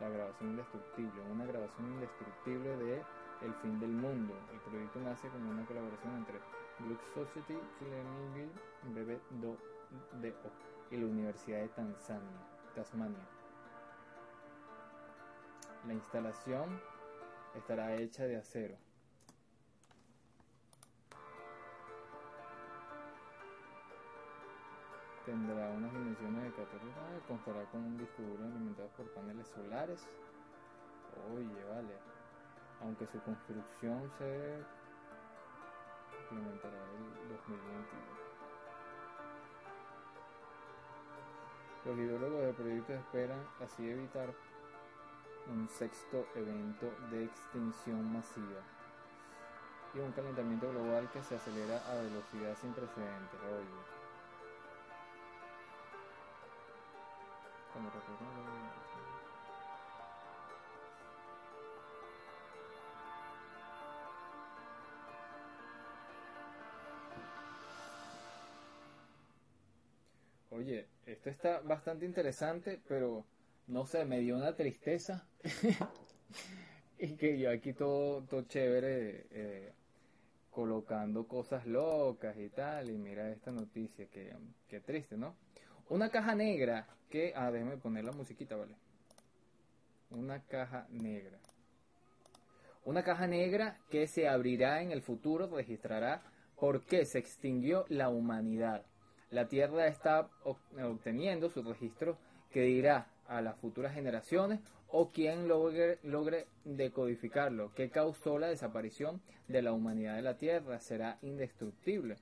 la 0.00 0.08
grabación 0.08 0.50
indestructible, 0.52 1.20
una 1.30 1.44
grabación 1.44 1.92
indestructible 1.92 2.76
de 2.78 3.02
El 3.42 3.54
fin 3.54 3.78
del 3.78 3.90
mundo. 3.90 4.34
El 4.52 4.60
proyecto 4.60 4.98
nace 5.00 5.28
como 5.28 5.50
una 5.50 5.64
colaboración 5.66 6.16
entre 6.16 6.40
Blue 6.78 6.98
Society, 7.14 7.58
Flemingville, 7.78 8.52
BB2 8.94 9.56
y 10.90 10.96
la 10.96 11.06
Universidad 11.06 11.60
de 11.60 11.68
Tasmania. 12.74 13.28
La 15.86 15.92
instalación 15.92 16.80
estará 17.54 17.94
hecha 17.96 18.24
de 18.24 18.36
acero. 18.36 18.76
Tendrá 25.24 25.70
unas 25.70 25.92
dimensiones 25.92 26.44
de 26.44 26.50
14 26.52 26.86
constará 27.26 27.64
con 27.70 27.82
un 27.82 27.98
disco 27.98 28.22
duro 28.22 28.44
alimentado 28.44 28.88
por 28.90 29.12
paneles 29.12 29.48
solares. 29.48 30.06
Oye, 31.32 31.64
vale. 31.64 32.15
Aunque 32.82 33.06
su 33.06 33.20
construcción 33.22 34.10
se 34.18 34.62
implementará 36.30 36.76
en 36.76 37.28
2022. 37.28 38.26
Los 41.84 41.98
ideólogos 41.98 42.42
del 42.42 42.54
proyecto 42.54 42.92
esperan 42.94 43.46
así 43.62 43.88
evitar 43.88 44.34
un 45.48 45.68
sexto 45.68 46.26
evento 46.34 46.92
de 47.10 47.24
extinción 47.24 48.12
masiva 48.12 48.60
y 49.94 50.00
un 50.00 50.12
calentamiento 50.12 50.68
global 50.70 51.08
que 51.12 51.22
se 51.22 51.36
acelera 51.36 51.80
a 51.88 51.94
velocidad 51.94 52.56
sin 52.60 52.72
precedentes. 52.72 53.36
Oye, 70.56 70.86
esto 71.04 71.28
está 71.28 71.60
bastante 71.60 72.06
interesante, 72.06 72.80
pero 72.88 73.26
no 73.66 73.84
sé, 73.84 74.06
me 74.06 74.20
dio 74.20 74.36
una 74.36 74.56
tristeza. 74.56 75.28
y 76.98 77.14
que 77.16 77.38
yo 77.38 77.50
aquí 77.50 77.74
todo, 77.74 78.22
todo 78.22 78.40
chévere, 78.42 79.26
eh, 79.32 79.72
colocando 80.50 81.28
cosas 81.28 81.66
locas 81.66 82.38
y 82.38 82.48
tal. 82.48 82.88
Y 82.88 82.96
mira 82.96 83.30
esta 83.30 83.50
noticia, 83.50 84.06
que, 84.06 84.34
que 84.66 84.80
triste, 84.80 85.18
¿no? 85.18 85.36
Una 85.90 86.08
caja 86.08 86.34
negra 86.34 86.86
que... 87.10 87.34
Ah, 87.36 87.50
déjeme 87.50 87.76
poner 87.76 88.04
la 88.04 88.12
musiquita, 88.12 88.56
¿vale? 88.56 88.76
Una 90.08 90.40
caja 90.40 90.86
negra. 90.88 91.38
Una 92.86 93.02
caja 93.02 93.26
negra 93.26 93.78
que 93.90 94.06
se 94.06 94.26
abrirá 94.26 94.80
en 94.80 94.90
el 94.90 95.02
futuro 95.02 95.54
registrará 95.54 96.22
por 96.58 96.86
qué 96.86 97.04
se 97.04 97.18
extinguió 97.18 97.84
la 97.90 98.08
humanidad. 98.08 98.86
La 99.36 99.48
Tierra 99.48 99.86
está 99.86 100.30
obteniendo 100.44 101.50
su 101.50 101.62
registro 101.62 102.16
que 102.50 102.62
dirá 102.62 103.08
a 103.28 103.42
las 103.42 103.58
futuras 103.58 103.92
generaciones 103.92 104.60
o 104.88 105.10
quien 105.10 105.46
logre, 105.46 105.98
logre 106.02 106.46
decodificarlo, 106.64 107.70
qué 107.74 107.90
causó 107.90 108.38
la 108.38 108.46
desaparición 108.46 109.20
de 109.46 109.60
la 109.60 109.74
humanidad 109.74 110.16
de 110.16 110.22
la 110.22 110.38
Tierra, 110.38 110.80
será 110.80 111.18
indestructible. 111.20 112.16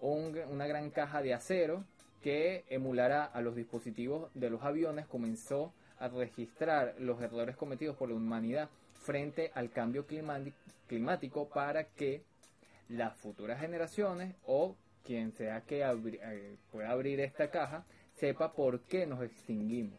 una 0.00 0.66
gran 0.66 0.90
caja 0.90 1.22
de 1.22 1.32
acero 1.32 1.84
que 2.24 2.64
emulará 2.70 3.24
a 3.24 3.40
los 3.40 3.54
dispositivos 3.54 4.28
de 4.34 4.50
los 4.50 4.64
aviones 4.64 5.06
comenzó 5.06 5.72
a 6.00 6.08
registrar 6.08 6.96
los 6.98 7.22
errores 7.22 7.54
cometidos 7.54 7.94
por 7.94 8.08
la 8.08 8.16
humanidad 8.16 8.68
frente 8.94 9.52
al 9.54 9.70
cambio 9.70 10.06
climático 10.88 11.48
para 11.48 11.84
que 11.84 12.24
las 12.88 13.16
futuras 13.16 13.60
generaciones 13.60 14.34
o 14.44 14.74
quien 15.06 15.32
sea 15.32 15.62
que 15.62 15.82
eh, 15.82 16.56
pueda 16.72 16.90
abrir 16.90 17.20
esta 17.20 17.50
caja 17.50 17.84
sepa 18.16 18.52
por 18.52 18.80
qué 18.80 19.06
nos 19.06 19.22
extinguimos. 19.22 19.98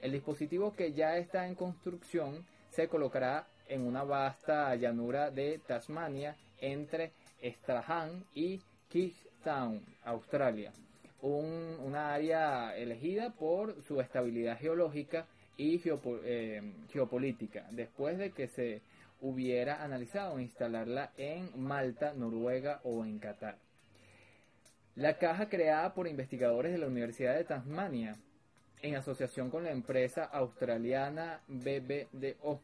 El 0.00 0.12
dispositivo 0.12 0.74
que 0.74 0.92
ya 0.92 1.16
está 1.18 1.46
en 1.46 1.54
construcción 1.54 2.44
se 2.70 2.88
colocará 2.88 3.46
en 3.68 3.82
una 3.82 4.04
vasta 4.04 4.74
llanura 4.76 5.30
de 5.30 5.60
Tasmania 5.66 6.36
entre 6.60 7.12
Strahan 7.42 8.24
y 8.34 8.60
Keystone, 8.90 9.80
Australia 10.04 10.72
un, 11.24 11.78
una 11.82 12.12
área 12.14 12.76
elegida 12.76 13.30
por 13.30 13.82
su 13.82 14.00
estabilidad 14.00 14.58
geológica 14.58 15.26
y 15.56 15.80
eh, 16.24 16.62
geopolítica, 16.92 17.66
después 17.70 18.18
de 18.18 18.30
que 18.32 18.48
se 18.48 18.82
hubiera 19.20 19.82
analizado 19.82 20.38
instalarla 20.38 21.12
en 21.16 21.48
Malta, 21.56 22.12
Noruega 22.12 22.80
o 22.84 23.04
en 23.04 23.18
Qatar. 23.18 23.56
La 24.96 25.18
caja 25.18 25.48
creada 25.48 25.92
por 25.94 26.06
investigadores 26.06 26.72
de 26.72 26.78
la 26.78 26.86
Universidad 26.86 27.34
de 27.34 27.44
Tasmania 27.44 28.16
en 28.82 28.94
asociación 28.94 29.50
con 29.50 29.64
la 29.64 29.70
empresa 29.70 30.24
australiana 30.24 31.40
BBDO 31.48 32.60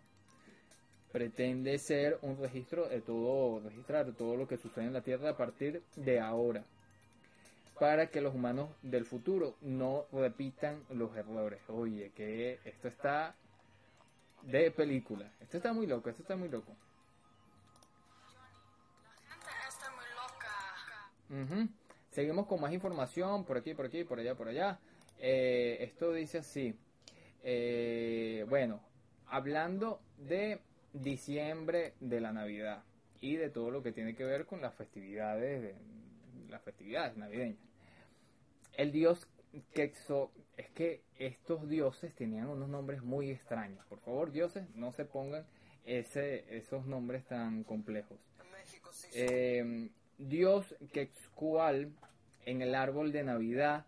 pretende 1.11 1.77
ser 1.79 2.19
un 2.23 2.39
registro 2.39 2.89
de 2.89 3.01
todo, 3.01 3.61
registrar 3.61 4.13
todo 4.13 4.37
lo 4.37 4.47
que 4.47 4.59
sucede 4.59 4.85
en 4.85 4.93
la 4.93 5.01
Tierra 5.01 5.31
a 5.31 5.37
partir 5.37 5.83
de 5.97 6.21
ahora 6.21 6.65
para 7.81 8.11
que 8.11 8.21
los 8.21 8.35
humanos 8.35 8.69
del 8.83 9.07
futuro 9.07 9.57
no 9.63 10.05
repitan 10.13 10.85
los 10.91 11.17
errores. 11.17 11.63
Oye, 11.69 12.13
que 12.15 12.61
esto 12.65 12.89
está 12.89 13.35
de 14.43 14.71
película. 14.71 15.33
Esto 15.41 15.57
está 15.57 15.73
muy 15.73 15.87
loco, 15.87 16.11
esto 16.11 16.23
está 16.23 16.37
muy 16.37 16.51
loco. 16.51 16.77
La 19.29 19.35
gente 19.35 19.49
está 19.69 19.91
muy 19.91 20.05
loca. 21.65 21.80
Seguimos 22.11 22.47
con 22.47 22.61
más 22.61 22.73
información 22.73 23.45
por 23.45 23.57
aquí, 23.57 23.75
por 23.75 23.87
aquí, 23.87 24.05
por 24.05 24.19
allá, 24.19 24.35
por 24.35 24.49
allá. 24.49 24.79
Eh, 25.19 25.79
esto 25.81 26.13
dice 26.13 26.39
así. 26.39 26.75
Eh, 27.43 28.45
bueno, 28.49 28.81
hablando 29.27 30.01
de 30.19 30.61
diciembre 30.93 31.95
de 32.01 32.21
la 32.21 32.33
Navidad 32.33 32.83
y 33.21 33.37
de 33.37 33.51
todo 33.51 33.71
lo 33.71 33.83
que 33.83 33.93
tiene 33.93 34.15
que 34.15 34.25
ver 34.25 34.47
con 34.47 34.61
las 34.61 34.75
festividades, 34.75 35.63
de, 35.63 35.75
las 36.49 36.63
festividades 36.63 37.17
navideñas 37.17 37.71
el 38.81 38.93
dios 38.93 39.27
Quexo, 39.75 40.31
es 40.57 40.71
que 40.71 41.03
estos 41.19 41.69
dioses 41.69 42.15
tenían 42.15 42.47
unos 42.47 42.69
nombres 42.69 43.03
muy 43.03 43.31
extraños. 43.31 43.85
Por 43.87 43.99
favor, 44.01 44.31
dioses, 44.31 44.65
no 44.75 44.93
se 44.93 45.05
pongan 45.05 45.45
ese, 45.85 46.45
esos 46.57 46.87
nombres 46.87 47.25
tan 47.27 47.65
complejos. 47.65 48.19
Eh, 49.13 49.91
dios 50.29 50.75
Quexcual 50.93 51.93
en 52.45 52.63
el 52.63 52.75
árbol 52.75 53.13
de 53.13 53.25
Navidad 53.25 53.87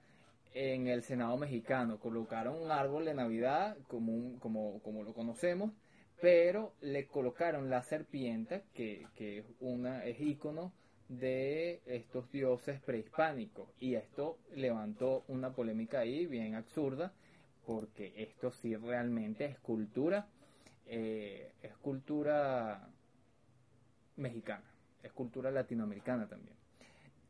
en 0.55 0.87
el 0.87 1.03
Senado 1.03 1.37
mexicano. 1.37 1.99
Colocaron 1.99 2.63
un 2.63 2.71
árbol 2.71 3.05
de 3.05 3.15
Navidad 3.15 3.77
como, 3.89 4.39
como, 4.39 4.81
como 4.83 5.03
lo 5.03 5.15
conocemos, 5.15 5.73
pero 6.21 6.73
le 6.81 7.07
colocaron 7.07 7.71
la 7.71 7.83
serpiente, 7.83 8.63
que, 8.75 9.07
que 9.17 9.45
una, 9.61 10.05
es 10.05 10.21
ícono 10.21 10.73
de 11.09 11.81
estos 11.87 12.31
dioses 12.31 12.81
prehispánicos. 12.81 13.69
Y 13.81 13.95
esto 13.95 14.39
levantó 14.55 15.25
una 15.29 15.51
polémica 15.51 16.01
ahí 16.01 16.27
bien 16.27 16.55
absurda, 16.55 17.13
porque 17.67 18.13
esto 18.17 18.51
sí 18.51 18.77
realmente 18.77 19.45
es 19.45 19.59
cultura, 19.59 20.27
eh, 20.87 21.53
es 21.63 21.75
cultura 21.77 22.89
mexicana, 24.17 24.65
es 25.03 25.13
cultura 25.13 25.51
latinoamericana 25.51 26.29
también. 26.29 26.57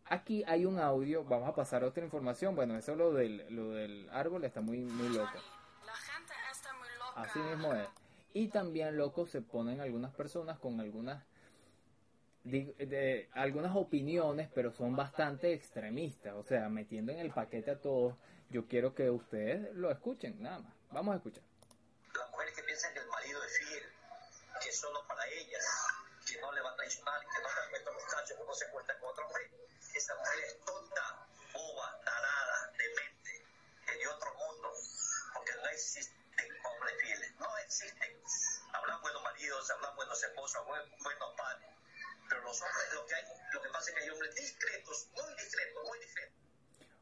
Aquí 0.06 0.44
hay 0.46 0.64
un 0.64 0.78
audio, 0.78 1.24
vamos 1.24 1.48
a 1.48 1.54
pasar 1.54 1.84
a 1.84 1.86
otra 1.86 2.04
información. 2.04 2.54
Bueno, 2.54 2.76
eso 2.76 2.94
lo 2.94 3.12
del, 3.12 3.46
lo 3.50 3.70
del 3.70 4.08
árbol 4.10 4.44
está 4.44 4.60
muy, 4.60 4.78
muy 4.78 5.08
loco. 5.08 5.38
La 5.86 5.94
gente 5.94 6.32
está 6.50 6.72
muy 6.74 6.88
loca. 6.98 7.22
Así 7.22 7.38
mismo 7.38 7.74
es. 7.74 7.88
Y 8.34 8.48
también 8.48 8.96
loco 8.96 9.26
se 9.26 9.42
ponen 9.42 9.80
algunas 9.80 10.12
personas 10.12 10.58
con 10.58 10.80
algunas 10.80 11.24
de, 12.44 13.28
algunas 13.32 13.76
opiniones, 13.76 14.48
pero 14.54 14.72
son 14.72 14.96
bastante 14.96 15.52
extremistas, 15.52 16.34
o 16.34 16.42
sea, 16.42 16.68
metiendo 16.68 17.12
en 17.12 17.18
el 17.18 17.30
paquete 17.30 17.70
a 17.72 17.80
todos. 17.80 18.14
Yo 18.50 18.66
quiero 18.66 18.94
que 18.94 19.10
ustedes 19.10 19.74
lo 19.74 19.90
escuchen, 19.90 20.42
nada 20.42 20.58
más. 20.58 20.72
Vamos 20.90 21.14
a 21.14 21.16
escuchar. 21.16 21.44
Muchachos, 28.22 28.38
que 28.38 28.44
no 28.46 28.54
se 28.54 28.70
cuenta 28.70 28.98
con 28.98 29.10
otra 29.10 29.26
mujer. 29.26 29.50
Esa 29.94 30.14
mujer 30.16 30.44
es 30.46 30.64
tonta, 30.64 31.26
boba, 31.52 32.00
tarada, 32.04 32.72
demente, 32.78 33.44
que 33.86 33.98
de 33.98 34.06
otro 34.08 34.30
mundo, 34.34 34.70
porque 35.34 35.52
no 35.54 35.66
existen 35.68 36.48
hombres 36.64 36.94
fieles, 37.02 37.34
no 37.38 37.58
existen. 37.58 38.10
Hablan 38.72 39.02
buenos 39.02 39.22
maridos, 39.22 39.70
hablan 39.70 39.96
buenos 39.96 40.22
esposos, 40.22 40.66
buenos 40.66 41.34
padres, 41.36 41.68
pero 42.28 42.42
los 42.42 42.62
hombres, 42.62 42.94
lo 42.94 43.06
que 43.06 43.14
hay, 43.14 43.24
lo 43.52 43.62
que 43.62 43.68
pasa 43.68 43.90
es 43.90 43.96
que 43.96 44.02
hay 44.02 44.10
hombres 44.10 44.34
discretos, 44.34 45.08
muy 45.14 45.34
discretos, 45.34 45.84
muy 45.88 45.98
discretos. 45.98 46.34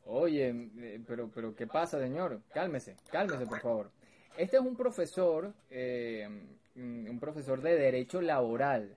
Oye, 0.07 0.49
eh, 0.49 1.01
pero, 1.07 1.31
pero 1.31 1.55
¿qué 1.55 1.67
pasa, 1.67 2.01
señor? 2.01 2.43
Cálmese, 2.53 2.97
cálmese, 3.13 3.47
por 3.47 3.61
favor. 3.61 3.91
Este 4.37 4.57
es 4.57 4.63
un 4.63 4.77
profesor, 4.77 5.53
eh, 5.69 6.27
un 6.75 7.19
profesor 7.21 7.61
de 7.61 7.77
Derecho 7.77 8.21
Laboral, 8.21 8.97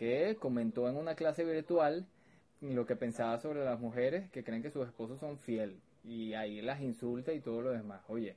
que 0.00 0.34
comentó 0.40 0.88
en 0.88 0.96
una 0.96 1.14
clase 1.14 1.44
virtual 1.44 2.06
lo 2.62 2.86
que 2.86 2.96
pensaba 2.96 3.38
sobre 3.38 3.62
las 3.62 3.78
mujeres 3.78 4.30
que 4.30 4.42
creen 4.42 4.62
que 4.62 4.70
sus 4.70 4.88
esposos 4.88 5.20
son 5.20 5.38
fieles 5.38 5.76
y 6.02 6.32
ahí 6.32 6.62
las 6.62 6.80
insulta 6.80 7.34
y 7.34 7.40
todo 7.40 7.60
lo 7.60 7.70
demás. 7.72 8.00
Oye, 8.08 8.34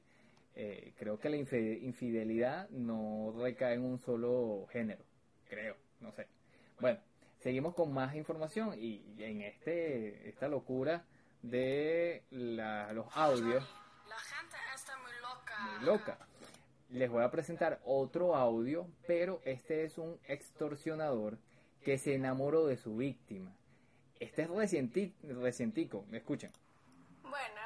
eh, 0.58 0.92
creo 1.00 1.22
que 1.22 1.30
la 1.30 1.38
infidelidad 1.38 2.70
no 2.70 3.34
recae 3.40 3.76
en 3.76 3.86
un 3.86 3.98
solo 3.98 4.68
género, 4.72 5.06
creo, 5.48 5.78
no 6.02 6.12
sé. 6.12 6.28
Bueno, 6.82 7.00
seguimos 7.40 7.76
con 7.76 7.94
más 7.94 8.14
información 8.14 8.76
y, 8.78 9.02
en 9.20 9.44
este 9.44 10.28
esta 10.28 10.50
locura 10.50 11.06
de 11.44 12.24
los 12.30 13.08
audios. 13.16 13.64
La 14.10 14.18
gente 14.18 14.58
está 14.76 14.98
muy 14.98 15.14
loca. 15.22 15.78
Muy 15.78 15.86
loca. 15.86 16.18
Les 16.90 17.10
voy 17.10 17.24
a 17.24 17.32
presentar 17.32 17.80
otro 17.86 18.36
audio, 18.36 18.86
pero 19.08 19.40
este 19.46 19.86
es 19.86 19.98
un 19.98 20.20
extorsionador 20.28 21.38
que 21.84 21.98
se 21.98 22.16
enamoró 22.16 22.66
de 22.66 22.78
su 22.78 22.98
víctima. 22.98 23.52
Este 24.20 24.44
es 24.44 24.50
recientico, 24.50 26.06
me 26.10 26.18
escuchen. 26.18 26.52
Bueno. 27.22 27.62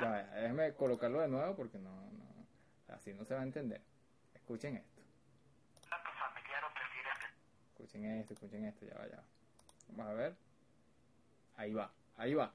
Ya, 0.00 0.24
déjeme 0.34 0.74
colocarlo 0.74 1.20
de 1.20 1.28
nuevo 1.28 1.54
porque 1.54 1.78
no, 1.78 1.90
no, 1.90 2.94
así 2.94 3.14
no 3.14 3.24
se 3.24 3.34
va 3.34 3.40
a 3.40 3.44
entender. 3.44 3.80
Escuchen 4.34 4.76
esto. 4.76 5.02
Escuchen 7.68 8.04
esto, 8.04 8.34
escuchen 8.34 8.64
esto, 8.64 8.86
ya 8.86 8.94
va, 8.98 9.08
ya. 9.08 9.22
Vamos 9.88 10.06
a 10.12 10.14
ver. 10.14 10.36
Ahí 11.56 11.72
va, 11.72 11.92
ahí 12.16 12.34
va. 12.34 12.52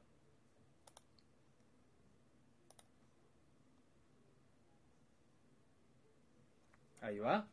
Ahí 7.02 7.20
va. 7.20 7.48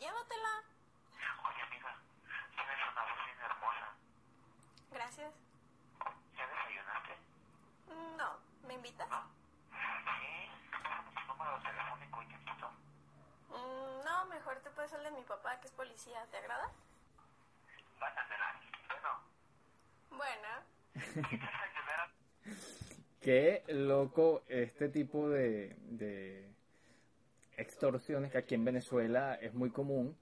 Llévatela. 0.00 0.64
Oye, 1.44 1.62
amiga, 1.62 1.94
tienes 2.56 2.78
una 2.90 3.02
voz 3.02 3.24
bien 3.26 3.38
hermosa. 3.44 3.88
Gracias. 4.90 5.34
¿Ya 6.36 6.46
desayunaste? 6.46 7.18
No. 8.16 8.38
¿Me 8.66 8.74
invitas? 8.74 9.08
Sí. 9.08 10.50
tu 11.14 11.20
número 11.26 11.60
telefónico 11.60 12.22
y 12.22 12.26
te 12.28 12.34
invito. 12.34 12.70
Mm, 13.50 14.04
no, 14.04 14.24
mejor 14.26 14.60
te 14.60 14.70
puedes 14.70 14.90
el 14.94 15.04
de 15.04 15.10
mi 15.10 15.22
papá, 15.22 15.60
que 15.60 15.66
es 15.66 15.72
policía. 15.74 16.26
¿Te 16.30 16.38
agrada? 16.38 16.72
Pásamela. 17.98 18.58
Bueno. 18.88 19.20
Bueno. 20.16 20.48
Qué 23.20 23.64
loco 23.68 24.44
este 24.48 24.88
tipo 24.88 25.28
de, 25.28 25.76
de 25.80 26.49
extorsiones 27.56 28.32
que 28.32 28.38
aquí 28.38 28.54
en 28.54 28.64
Venezuela 28.64 29.34
es 29.34 29.54
muy 29.54 29.70
común 29.70 30.16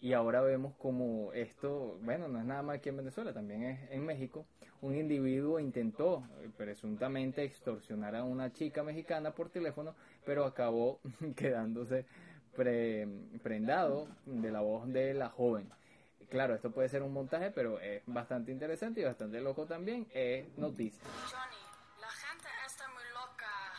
y 0.00 0.12
ahora 0.12 0.40
vemos 0.40 0.74
como 0.76 1.32
esto, 1.32 1.98
bueno, 2.02 2.28
no 2.28 2.38
es 2.38 2.44
nada 2.44 2.62
más 2.62 2.76
aquí 2.76 2.90
en 2.90 2.98
Venezuela, 2.98 3.32
también 3.32 3.62
es 3.64 3.90
en 3.90 4.04
México, 4.04 4.46
un 4.82 4.94
individuo 4.94 5.58
intentó 5.58 6.22
eh, 6.40 6.50
presuntamente 6.56 7.42
extorsionar 7.44 8.14
a 8.14 8.24
una 8.24 8.52
chica 8.52 8.82
mexicana 8.82 9.32
por 9.32 9.48
teléfono, 9.48 9.94
pero 10.24 10.44
acabó 10.44 11.00
quedándose 11.36 12.04
prendado 13.42 14.08
de 14.24 14.50
la 14.50 14.60
voz 14.60 14.88
de 14.88 15.14
la 15.14 15.28
joven. 15.28 15.68
Claro, 16.28 16.54
esto 16.54 16.70
puede 16.70 16.88
ser 16.88 17.02
un 17.02 17.12
montaje, 17.12 17.50
pero 17.50 17.78
es 17.80 18.02
bastante 18.06 18.50
interesante 18.50 19.00
y 19.00 19.04
bastante 19.04 19.40
loco 19.40 19.66
también. 19.66 20.06
Es 20.12 20.46
noticia. 20.58 21.02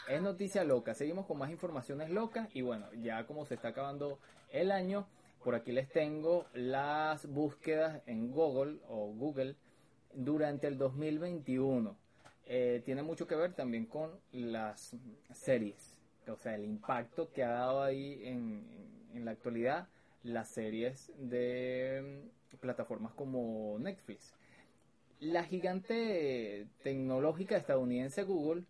Es 0.08 0.22
noticia 0.22 0.63
loca. 0.63 0.93
Seguimos 0.93 1.26
con 1.26 1.38
más 1.38 1.52
informaciones 1.52 2.10
locas. 2.10 2.48
Y 2.54 2.62
bueno, 2.62 2.88
ya 3.02 3.26
como 3.26 3.46
se 3.46 3.56
está 3.56 3.70
acabando 3.70 4.20
el 4.52 4.72
año, 4.72 5.06
por 5.43 5.54
aquí 5.54 5.74
les 5.74 5.89
tengo 5.89 6.46
las 6.54 7.26
búsquedas 7.26 8.02
en 8.06 8.32
Google 8.32 8.80
o 8.88 9.08
Google 9.13 9.56
durante 10.13 10.67
el 10.67 10.78
2021. 10.78 11.96
Eh, 12.46 12.82
tiene 12.86 13.04
mucho 13.04 13.28
que 13.28 13.36
ver 13.36 13.54
también 13.54 13.86
con 13.86 14.12
las 14.32 14.96
series. 15.34 15.98
O 16.30 16.38
sea, 16.38 16.56
el 16.56 16.63
impacto 16.63 17.30
que 17.34 17.43
ha 17.43 17.50
dado 17.50 17.84
ahí 17.84 18.22
en, 18.24 18.65
en 19.13 19.26
la 19.26 19.32
actualidad 19.32 19.88
las 20.24 20.48
series 20.48 21.12
de 21.17 22.24
mm, 22.54 22.58
plataformas 22.58 23.13
como 23.13 23.78
Netflix. 23.80 24.34
La 25.20 25.43
gigante 25.43 26.67
tecnológica 26.84 27.58
estadounidense 27.58 28.24
Google 28.24 28.63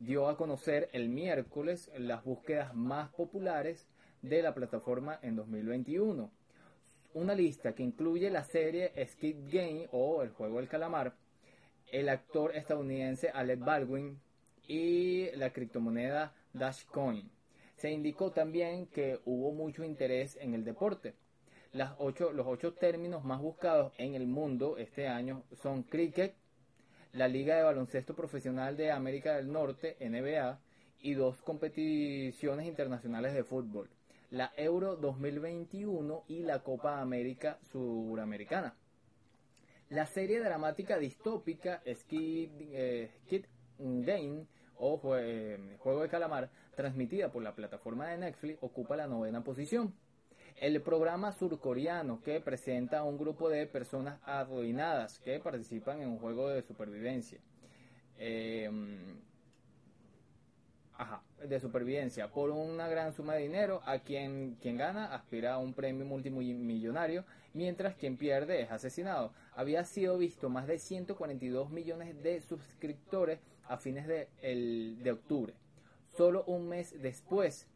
dio 0.00 0.28
a 0.28 0.36
conocer 0.36 0.88
el 0.92 1.08
miércoles 1.10 1.90
las 1.96 2.24
búsquedas 2.24 2.74
más 2.74 3.10
populares 3.10 3.86
de 4.22 4.42
la 4.42 4.54
plataforma 4.54 5.18
en 5.22 5.36
2021. 5.36 6.30
Una 7.12 7.34
lista 7.34 7.74
que 7.74 7.82
incluye 7.82 8.30
la 8.30 8.44
serie 8.44 8.92
Skid 9.06 9.36
Game 9.52 9.88
o 9.92 10.22
El 10.22 10.30
Juego 10.30 10.56
del 10.56 10.68
Calamar, 10.68 11.14
el 11.92 12.08
actor 12.08 12.56
estadounidense 12.56 13.28
Alec 13.30 13.60
Baldwin 13.60 14.18
y 14.66 15.30
la 15.32 15.52
criptomoneda 15.52 16.34
Dashcoin. 16.54 17.30
Se 17.76 17.90
indicó 17.90 18.30
también 18.30 18.86
que 18.86 19.20
hubo 19.24 19.52
mucho 19.52 19.84
interés 19.84 20.36
en 20.40 20.54
el 20.54 20.64
deporte. 20.64 21.14
Las 21.72 21.94
ocho, 21.98 22.32
los 22.32 22.46
ocho 22.46 22.72
términos 22.74 23.24
más 23.24 23.40
buscados 23.40 23.92
en 23.98 24.14
el 24.14 24.26
mundo 24.26 24.76
este 24.78 25.08
año 25.08 25.42
son 25.62 25.82
cricket, 25.82 26.34
la 27.12 27.28
Liga 27.28 27.56
de 27.56 27.62
Baloncesto 27.62 28.14
Profesional 28.14 28.76
de 28.76 28.92
América 28.92 29.36
del 29.36 29.50
Norte, 29.50 29.96
NBA, 30.00 30.60
y 31.02 31.14
dos 31.14 31.40
competiciones 31.42 32.66
internacionales 32.66 33.34
de 33.34 33.44
fútbol, 33.44 33.88
la 34.30 34.52
Euro 34.56 34.96
2021 34.96 36.24
y 36.28 36.42
la 36.42 36.62
Copa 36.62 37.00
América 37.00 37.58
Suramericana. 37.72 38.74
La 39.88 40.06
serie 40.06 40.40
dramática 40.40 40.98
distópica 40.98 41.82
Skid, 41.92 42.50
eh, 42.72 43.10
Game 43.78 44.46
o 44.76 45.00
eh, 45.16 45.76
Juego 45.78 46.02
de 46.02 46.08
Calamar, 46.08 46.50
transmitida 46.76 47.32
por 47.32 47.42
la 47.42 47.54
plataforma 47.54 48.08
de 48.08 48.18
Netflix, 48.18 48.58
ocupa 48.60 48.96
la 48.96 49.06
novena 49.06 49.42
posición. 49.42 49.94
El 50.56 50.80
programa 50.82 51.32
surcoreano 51.32 52.20
que 52.22 52.40
presenta 52.40 52.98
a 52.98 53.04
un 53.04 53.18
grupo 53.18 53.48
de 53.48 53.66
personas 53.66 54.20
arruinadas 54.24 55.18
que 55.18 55.38
participan 55.40 56.02
en 56.02 56.08
un 56.08 56.18
juego 56.18 56.48
de 56.48 56.62
supervivencia. 56.62 57.38
Em, 58.18 59.20
ajá, 60.94 61.22
de 61.42 61.58
supervivencia 61.60 62.28
por 62.28 62.50
una 62.50 62.88
gran 62.88 63.12
suma 63.12 63.34
de 63.34 63.42
dinero. 63.42 63.80
A 63.86 64.00
quien, 64.00 64.56
quien 64.60 64.76
gana 64.76 65.14
aspira 65.14 65.54
a 65.54 65.58
un 65.58 65.72
premio 65.72 66.04
multimillonario, 66.04 67.24
mientras 67.54 67.94
quien 67.96 68.16
pierde 68.16 68.62
es 68.62 68.70
asesinado. 68.70 69.32
Había 69.54 69.84
sido 69.84 70.18
visto 70.18 70.48
más 70.48 70.66
de 70.66 70.78
142 70.78 71.70
millones 71.70 72.22
de 72.22 72.40
suscriptores 72.42 73.40
a 73.66 73.76
fines 73.76 74.06
de, 74.06 74.28
de 75.00 75.10
octubre, 75.12 75.54
solo 76.16 76.44
un 76.44 76.68
mes 76.68 77.00
después 77.00 77.68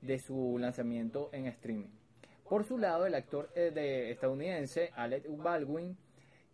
de 0.00 0.18
su 0.18 0.56
lanzamiento 0.58 1.28
en 1.32 1.46
streaming. 1.46 2.03
Por 2.48 2.64
su 2.64 2.78
lado, 2.78 3.06
el 3.06 3.14
actor 3.14 3.50
eh, 3.54 3.70
de 3.74 4.10
estadounidense 4.10 4.90
Alec 4.94 5.24
Baldwin, 5.28 5.96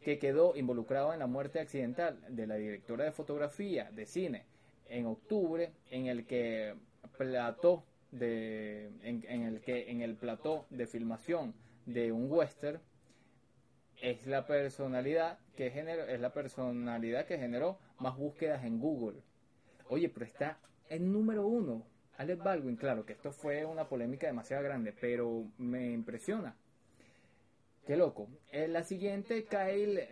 que 0.00 0.18
quedó 0.18 0.56
involucrado 0.56 1.12
en 1.12 1.18
la 1.18 1.26
muerte 1.26 1.60
accidental 1.60 2.20
de 2.28 2.46
la 2.46 2.54
directora 2.54 3.04
de 3.04 3.12
fotografía 3.12 3.90
de 3.90 4.06
cine 4.06 4.46
en 4.88 5.06
octubre, 5.06 5.72
en 5.90 6.06
el 6.06 6.26
que 6.26 6.74
plató 7.18 7.84
de, 8.12 8.90
en, 9.02 9.42
el 9.42 9.60
que 9.60 9.90
en 9.90 10.00
el 10.00 10.16
plató 10.16 10.66
de 10.70 10.86
filmación 10.86 11.54
de 11.86 12.12
un 12.12 12.30
western 12.30 12.80
es 14.00 14.26
la 14.26 14.46
personalidad 14.46 15.38
que 15.56 15.70
generó, 15.70 16.04
es 16.04 16.20
la 16.20 16.32
personalidad 16.32 17.26
que 17.26 17.38
generó 17.38 17.78
más 17.98 18.16
búsquedas 18.16 18.64
en 18.64 18.78
Google. 18.78 19.20
Oye, 19.88 20.08
pero 20.08 20.24
está 20.24 20.58
en 20.88 21.12
número 21.12 21.46
uno 21.46 21.84
Alec 22.20 22.42
Baldwin, 22.42 22.76
claro 22.76 23.06
que 23.06 23.14
esto 23.14 23.32
fue 23.32 23.64
una 23.64 23.88
polémica 23.88 24.26
demasiado 24.26 24.62
grande, 24.62 24.92
pero 24.92 25.46
me 25.56 25.90
impresiona. 25.90 26.54
Qué 27.86 27.96
loco. 27.96 28.28
En 28.52 28.74
la 28.74 28.84
siguiente, 28.84 29.46
Kyle 29.46 30.06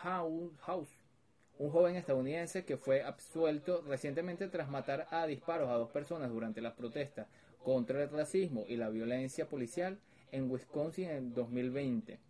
House, 0.00 0.88
un 1.58 1.70
joven 1.72 1.96
estadounidense 1.96 2.64
que 2.64 2.76
fue 2.76 3.02
absuelto 3.02 3.82
recientemente 3.88 4.46
tras 4.46 4.70
matar 4.70 5.08
a 5.10 5.26
disparos 5.26 5.68
a 5.68 5.74
dos 5.74 5.90
personas 5.90 6.30
durante 6.30 6.60
las 6.60 6.74
protestas 6.74 7.26
contra 7.64 8.00
el 8.04 8.10
racismo 8.10 8.64
y 8.68 8.76
la 8.76 8.88
violencia 8.88 9.48
policial 9.48 9.98
en 10.30 10.48
Wisconsin 10.48 11.10
en 11.10 11.34
2020. 11.34 12.20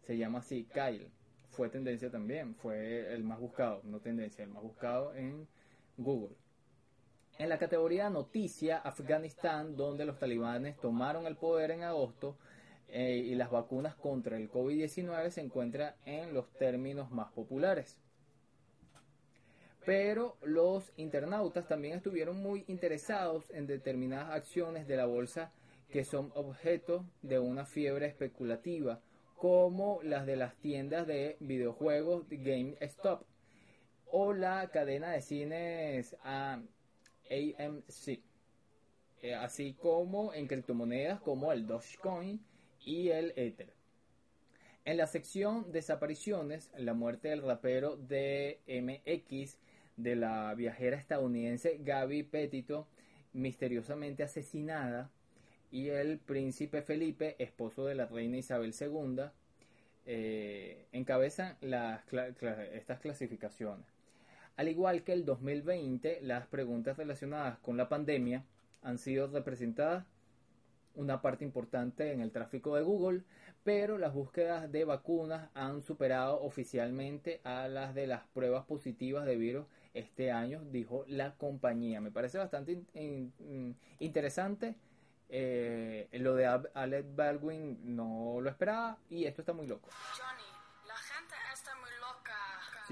Se 0.00 0.16
llama 0.16 0.38
así 0.38 0.66
Kyle. 0.72 1.10
Fue 1.50 1.68
tendencia 1.68 2.10
también, 2.10 2.54
fue 2.54 3.12
el 3.12 3.22
más 3.22 3.38
buscado, 3.38 3.82
no 3.84 4.00
tendencia, 4.00 4.44
el 4.44 4.50
más 4.50 4.62
buscado 4.62 5.14
en 5.14 5.46
Google. 5.98 6.34
En 7.42 7.48
la 7.48 7.58
categoría 7.58 8.08
Noticia, 8.08 8.78
Afganistán, 8.78 9.74
donde 9.74 10.04
los 10.04 10.16
talibanes 10.16 10.76
tomaron 10.76 11.26
el 11.26 11.34
poder 11.34 11.72
en 11.72 11.82
agosto 11.82 12.36
eh, 12.86 13.16
y 13.16 13.34
las 13.34 13.50
vacunas 13.50 13.96
contra 13.96 14.36
el 14.36 14.48
COVID-19 14.48 15.28
se 15.30 15.40
encuentra 15.40 15.96
en 16.04 16.34
los 16.34 16.48
términos 16.52 17.10
más 17.10 17.32
populares. 17.32 17.98
Pero 19.84 20.36
los 20.44 20.92
internautas 20.96 21.66
también 21.66 21.96
estuvieron 21.96 22.40
muy 22.40 22.64
interesados 22.68 23.50
en 23.50 23.66
determinadas 23.66 24.30
acciones 24.30 24.86
de 24.86 24.96
la 24.98 25.06
bolsa 25.06 25.50
que 25.90 26.04
son 26.04 26.30
objeto 26.36 27.04
de 27.22 27.40
una 27.40 27.66
fiebre 27.66 28.06
especulativa, 28.06 29.00
como 29.34 29.98
las 30.04 30.26
de 30.26 30.36
las 30.36 30.54
tiendas 30.58 31.08
de 31.08 31.38
videojuegos 31.40 32.24
GameStop 32.30 33.24
o 34.12 34.32
la 34.32 34.68
cadena 34.68 35.10
de 35.10 35.22
cines 35.22 36.14
AMC, 37.30 38.20
eh, 39.22 39.34
así 39.34 39.74
como 39.74 40.34
en 40.34 40.46
criptomonedas 40.46 41.20
como 41.20 41.52
el 41.52 41.66
Dogecoin 41.66 42.40
y 42.84 43.08
el 43.08 43.32
Ether. 43.36 43.72
En 44.84 44.96
la 44.96 45.06
sección 45.06 45.70
desapariciones, 45.70 46.70
la 46.76 46.94
muerte 46.94 47.28
del 47.28 47.42
rapero 47.42 47.96
DMX 47.96 49.58
de 49.96 50.16
la 50.16 50.54
viajera 50.54 50.96
estadounidense 50.96 51.78
Gaby 51.80 52.24
Petito, 52.24 52.88
misteriosamente 53.32 54.24
asesinada, 54.24 55.10
y 55.70 55.88
el 55.88 56.18
príncipe 56.18 56.82
Felipe, 56.82 57.36
esposo 57.38 57.86
de 57.86 57.94
la 57.94 58.06
reina 58.06 58.36
Isabel 58.36 58.74
II, 58.78 59.24
eh, 60.04 60.86
encabezan 60.92 61.56
estas 61.62 63.00
clasificaciones. 63.00 63.86
Al 64.56 64.68
igual 64.68 65.02
que 65.02 65.12
el 65.12 65.24
2020, 65.24 66.20
las 66.22 66.46
preguntas 66.46 66.96
relacionadas 66.96 67.58
con 67.58 67.76
la 67.76 67.88
pandemia 67.88 68.44
han 68.82 68.98
sido 68.98 69.28
representadas 69.28 70.04
una 70.94 71.22
parte 71.22 71.44
importante 71.44 72.12
en 72.12 72.20
el 72.20 72.32
tráfico 72.32 72.76
de 72.76 72.82
Google, 72.82 73.22
pero 73.64 73.96
las 73.96 74.12
búsquedas 74.12 74.70
de 74.70 74.84
vacunas 74.84 75.48
han 75.54 75.80
superado 75.80 76.42
oficialmente 76.42 77.40
a 77.44 77.68
las 77.68 77.94
de 77.94 78.06
las 78.06 78.26
pruebas 78.34 78.64
positivas 78.64 79.24
de 79.24 79.36
virus 79.36 79.66
este 79.94 80.30
año, 80.30 80.62
dijo 80.70 81.04
la 81.06 81.34
compañía. 81.36 82.00
Me 82.00 82.10
parece 82.10 82.38
bastante 82.38 82.82
interesante. 83.98 84.74
Eh, 85.34 86.08
lo 86.12 86.34
de 86.34 86.46
Alec 86.46 87.06
Baldwin 87.14 87.96
no 87.96 88.38
lo 88.42 88.50
esperaba 88.50 88.98
y 89.08 89.24
esto 89.24 89.40
está 89.40 89.54
muy 89.54 89.66
loco. 89.66 89.88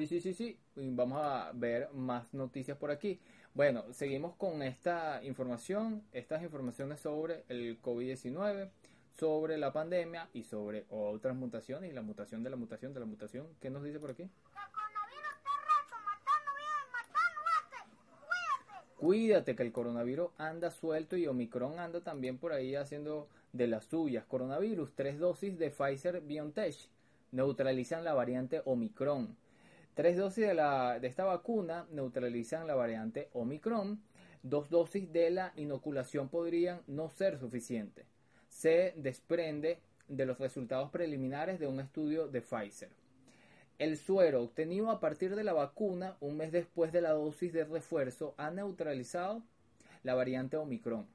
Sí, 0.00 0.06
sí, 0.06 0.20
sí, 0.22 0.32
sí. 0.32 0.58
Vamos 0.76 1.20
a 1.22 1.50
ver 1.52 1.92
más 1.92 2.32
noticias 2.32 2.78
por 2.78 2.90
aquí. 2.90 3.20
Bueno, 3.52 3.84
seguimos 3.92 4.34
con 4.36 4.62
esta 4.62 5.22
información, 5.24 6.02
estas 6.14 6.42
informaciones 6.42 7.00
sobre 7.00 7.44
el 7.50 7.78
COVID-19, 7.82 8.70
sobre 9.10 9.58
la 9.58 9.74
pandemia 9.74 10.30
y 10.32 10.44
sobre 10.44 10.86
otras 10.88 11.36
mutaciones 11.36 11.90
y 11.90 11.92
la 11.92 12.00
mutación 12.00 12.42
de 12.42 12.48
la 12.48 12.56
mutación 12.56 12.94
de 12.94 13.00
la 13.00 13.04
mutación. 13.04 13.46
¿Qué 13.60 13.68
nos 13.68 13.84
dice 13.84 14.00
por 14.00 14.12
aquí? 14.12 14.30
Cuídate 18.96 19.54
que 19.54 19.62
el 19.64 19.72
coronavirus 19.72 20.30
anda 20.38 20.70
suelto 20.70 21.18
y 21.18 21.26
Omicron 21.26 21.78
anda 21.78 22.00
también 22.00 22.38
por 22.38 22.54
ahí 22.54 22.74
haciendo 22.74 23.28
de 23.52 23.66
las 23.66 23.84
suyas. 23.84 24.24
Coronavirus, 24.24 24.94
tres 24.94 25.18
dosis 25.18 25.58
de 25.58 25.68
Pfizer 25.68 26.22
BioNTech 26.22 26.74
neutralizan 27.32 28.02
la 28.02 28.14
variante 28.14 28.62
Omicron. 28.64 29.36
Tres 29.94 30.16
dosis 30.16 30.46
de, 30.46 30.54
la, 30.54 31.00
de 31.00 31.08
esta 31.08 31.24
vacuna 31.24 31.86
neutralizan 31.90 32.66
la 32.66 32.74
variante 32.74 33.28
Omicron. 33.32 34.00
Dos 34.42 34.70
dosis 34.70 35.12
de 35.12 35.30
la 35.30 35.52
inoculación 35.56 36.28
podrían 36.28 36.80
no 36.86 37.10
ser 37.10 37.38
suficientes. 37.38 38.06
Se 38.48 38.94
desprende 38.96 39.80
de 40.08 40.26
los 40.26 40.38
resultados 40.38 40.90
preliminares 40.90 41.58
de 41.58 41.66
un 41.66 41.80
estudio 41.80 42.28
de 42.28 42.40
Pfizer. 42.40 42.90
El 43.78 43.96
suero 43.96 44.42
obtenido 44.42 44.90
a 44.90 45.00
partir 45.00 45.34
de 45.34 45.44
la 45.44 45.52
vacuna 45.52 46.16
un 46.20 46.36
mes 46.36 46.52
después 46.52 46.92
de 46.92 47.00
la 47.00 47.10
dosis 47.10 47.52
de 47.52 47.64
refuerzo 47.64 48.34
ha 48.36 48.50
neutralizado 48.50 49.42
la 50.02 50.14
variante 50.14 50.56
Omicron 50.56 51.06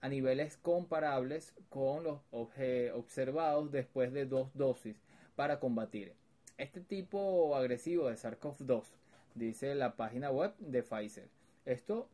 a 0.00 0.08
niveles 0.08 0.56
comparables 0.58 1.54
con 1.68 2.04
los 2.04 2.20
observados 2.30 3.72
después 3.72 4.12
de 4.12 4.26
dos 4.26 4.50
dosis 4.54 4.96
para 5.34 5.58
combatir 5.58 6.14
este 6.58 6.80
tipo 6.80 7.54
agresivo 7.56 8.08
de 8.08 8.16
SARS-CoV-2, 8.16 8.84
dice 9.34 9.74
la 9.74 9.96
página 9.96 10.30
web 10.30 10.54
de 10.58 10.82
Pfizer. 10.82 11.28
Esto 11.64 12.08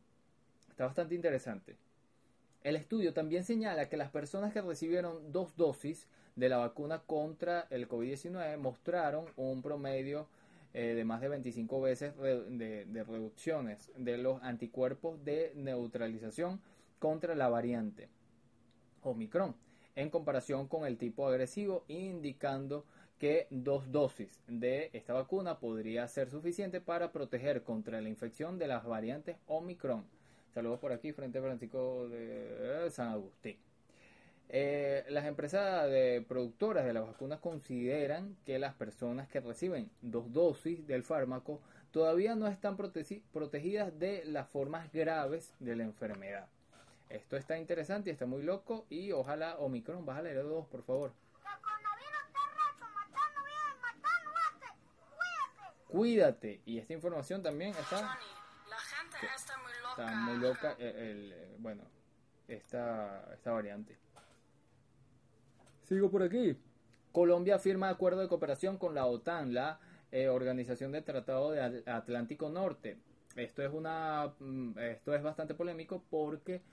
está 0.69 0.85
bastante 0.85 1.15
interesante. 1.15 1.75
El 2.63 2.75
estudio 2.75 3.13
también 3.13 3.43
señala 3.43 3.89
que 3.89 3.97
las 3.97 4.09
personas 4.09 4.53
que 4.53 4.61
recibieron 4.61 5.31
dos 5.31 5.55
dosis 5.57 6.07
de 6.35 6.49
la 6.49 6.57
vacuna 6.57 6.99
contra 6.99 7.67
el 7.69 7.87
COVID-19 7.87 8.57
mostraron 8.57 9.25
un 9.35 9.61
promedio 9.61 10.27
eh, 10.73 10.93
de 10.95 11.05
más 11.05 11.21
de 11.21 11.27
25 11.27 11.81
veces 11.81 12.17
de, 12.17 12.85
de, 12.85 13.03
reducciones 13.03 13.91
de 13.95 14.17
los 14.17 14.41
anticuerpos 14.41 15.23
de 15.23 15.51
neutralización 15.55 16.61
contra 16.99 17.35
la 17.35 17.49
variante 17.49 18.09
Omicron 19.03 19.55
en 19.95 20.09
comparación 20.09 20.67
con 20.67 20.85
el 20.85 20.97
tipo 20.97 21.27
agresivo, 21.27 21.83
indicando 21.87 22.85
que 23.23 23.47
dos 23.51 23.89
dosis 23.89 24.41
de 24.49 24.89
esta 24.91 25.13
vacuna 25.13 25.57
podría 25.57 26.05
ser 26.09 26.29
suficiente 26.29 26.81
para 26.81 27.13
proteger 27.13 27.63
contra 27.63 28.01
la 28.01 28.09
infección 28.09 28.59
de 28.59 28.67
las 28.67 28.83
variantes 28.83 29.37
Omicron. 29.47 30.03
Saludos 30.53 30.77
por 30.81 30.91
aquí, 30.91 31.13
frente 31.13 31.39
Francisco 31.39 32.09
de 32.09 32.89
San 32.91 33.07
Agustín. 33.07 33.55
Eh, 34.49 35.05
las 35.07 35.23
empresas 35.23 35.89
de 35.89 36.25
productoras 36.27 36.83
de 36.85 36.91
las 36.91 37.07
vacunas 37.07 37.39
consideran 37.39 38.35
que 38.45 38.59
las 38.59 38.73
personas 38.73 39.29
que 39.29 39.39
reciben 39.39 39.89
dos 40.01 40.33
dosis 40.33 40.85
del 40.85 41.03
fármaco 41.03 41.61
todavía 41.91 42.35
no 42.35 42.47
están 42.47 42.75
protegidas 42.75 43.97
de 43.97 44.25
las 44.25 44.49
formas 44.49 44.91
graves 44.91 45.53
de 45.61 45.77
la 45.77 45.83
enfermedad. 45.83 46.49
Esto 47.07 47.37
está 47.37 47.57
interesante 47.57 48.09
y 48.09 48.13
está 48.13 48.25
muy 48.25 48.43
loco 48.43 48.85
y 48.89 49.13
ojalá 49.13 49.59
Omicron, 49.59 50.05
bájale 50.05 50.33
de 50.33 50.43
dos, 50.43 50.67
por 50.67 50.83
favor. 50.83 51.22
Cuídate. 55.93 56.59
Y 56.65 56.79
esta 56.79 56.93
información 56.93 57.43
también 57.43 57.69
está... 57.69 58.01
la 58.01 58.77
gente 58.77 59.27
está 59.35 59.57
muy 59.59 59.71
loca. 59.79 60.03
Está 60.03 60.15
muy 60.15 60.37
loca, 60.37 60.75
el, 60.79 61.55
bueno, 61.59 61.83
esta, 62.47 63.31
esta 63.31 63.51
variante. 63.51 63.95
Sigo 65.83 66.09
por 66.09 66.23
aquí. 66.23 66.57
Colombia 67.11 67.59
firma 67.59 67.89
acuerdo 67.89 68.21
de 68.21 68.27
cooperación 68.27 68.79
con 68.79 68.95
la 68.95 69.05
OTAN, 69.05 69.53
la 69.53 69.79
eh, 70.11 70.29
Organización 70.29 70.91
del 70.91 71.03
Tratado 71.03 71.51
de 71.51 71.83
Atlántico 71.85 72.49
Norte. 72.49 72.97
Esto 73.35 73.61
es 73.61 73.71
una, 73.71 74.33
mm, 74.39 74.79
esto 74.79 75.13
es 75.13 75.21
bastante 75.21 75.53
polémico 75.53 76.03
porque 76.09 76.63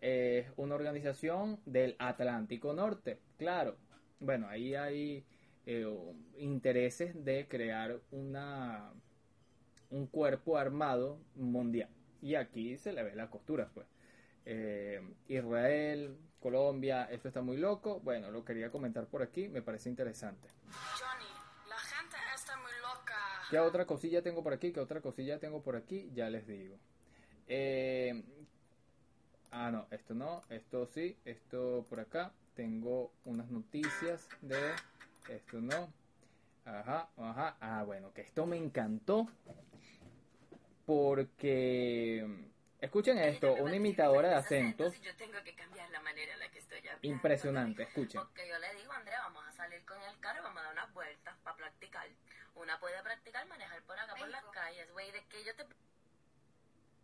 es 0.00 0.48
una 0.56 0.74
organización 0.74 1.60
del 1.66 1.94
Atlántico 2.00 2.72
Norte. 2.72 3.20
Claro, 3.38 3.76
bueno, 4.18 4.48
ahí 4.48 4.74
hay 4.74 5.24
eh, 5.66 5.86
intereses 6.38 7.24
de 7.24 7.46
crear 7.48 8.00
una 8.10 8.92
un 9.90 10.06
cuerpo 10.06 10.56
armado 10.56 11.20
mundial. 11.34 11.88
Y 12.22 12.34
aquí 12.34 12.76
se 12.78 12.92
le 12.92 13.02
ve 13.02 13.14
la 13.14 13.30
costura, 13.30 13.70
pues. 13.72 13.86
Eh, 14.44 15.00
Israel, 15.28 16.16
Colombia, 16.40 17.04
esto 17.10 17.28
está 17.28 17.42
muy 17.42 17.56
loco. 17.56 18.00
Bueno, 18.00 18.30
lo 18.30 18.44
quería 18.44 18.70
comentar 18.70 19.06
por 19.06 19.22
aquí, 19.22 19.48
me 19.48 19.62
parece 19.62 19.88
interesante. 19.88 20.48
Johnny, 20.70 21.68
la 21.68 21.76
gente 21.76 22.16
está 22.34 22.56
muy 22.56 22.72
loca. 22.80 23.16
¿Qué 23.50 23.58
otra 23.58 23.86
cosilla 23.86 24.22
tengo 24.22 24.42
por 24.42 24.52
aquí? 24.52 24.72
¿Qué 24.72 24.80
otra 24.80 25.00
cosilla 25.00 25.38
tengo 25.38 25.62
por 25.62 25.76
aquí? 25.76 26.10
Ya 26.14 26.30
les 26.30 26.46
digo. 26.46 26.76
Eh, 27.48 28.22
ah, 29.50 29.70
no, 29.70 29.86
esto 29.90 30.14
no, 30.14 30.42
esto 30.48 30.86
sí, 30.86 31.16
esto 31.24 31.84
por 31.88 32.00
acá. 32.00 32.32
Tengo 32.54 33.12
unas 33.24 33.50
noticias 33.50 34.28
de... 34.40 34.56
Esto 35.28 35.60
no. 35.60 35.92
Ajá, 36.64 37.08
ajá. 37.16 37.56
Ah, 37.60 37.82
bueno, 37.84 38.12
que 38.12 38.22
esto 38.22 38.46
me 38.46 38.56
encantó. 38.56 39.28
Porque 40.84 42.24
Escuchen 42.80 43.18
esto, 43.18 43.54
una 43.54 43.74
imitadora 43.74 44.28
de 44.28 44.34
acentos. 44.34 45.00
Yo 45.00 45.16
tengo 45.16 45.42
que 45.42 45.54
cambiar 45.54 45.90
la 45.90 46.00
manera 46.00 46.34
en 46.34 46.38
la 46.38 46.50
que 46.50 46.58
estoy 46.58 46.78
hablando. 46.78 47.08
Impresionante, 47.08 47.82
escuchen. 47.84 48.20
Porque 48.20 48.46
yo 48.48 48.58
le 48.58 48.74
digo, 48.74 48.92
Andrea, 48.92 49.18
vamos 49.22 49.44
a 49.46 49.52
salir 49.52 49.84
con 49.86 50.00
el 50.02 50.18
carro, 50.20 50.42
vamos 50.42 50.60
a 50.60 50.64
dar 50.64 50.72
unas 50.72 50.92
vueltas 50.92 51.36
para 51.42 51.56
practicar. 51.56 52.06
una 52.54 52.78
puede 52.78 53.02
practicar 53.02 53.46
manejar 53.48 53.82
por 53.82 53.98
acá, 53.98 54.14
por 54.14 54.28
las 54.28 54.44
calles, 54.46 54.92
güey, 54.92 55.10
de 55.10 55.24
que 55.26 55.44
yo 55.44 55.54
te 55.56 55.64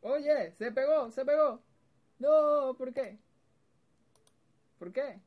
Oye, 0.03 0.53
se 0.53 0.73
pegó, 0.73 1.11
se 1.11 1.25
pegó. 1.25 1.63
No, 2.19 2.75
¿por 2.77 2.93
qué? 2.93 3.19
¿Por 4.79 4.93
qué? 4.93 5.21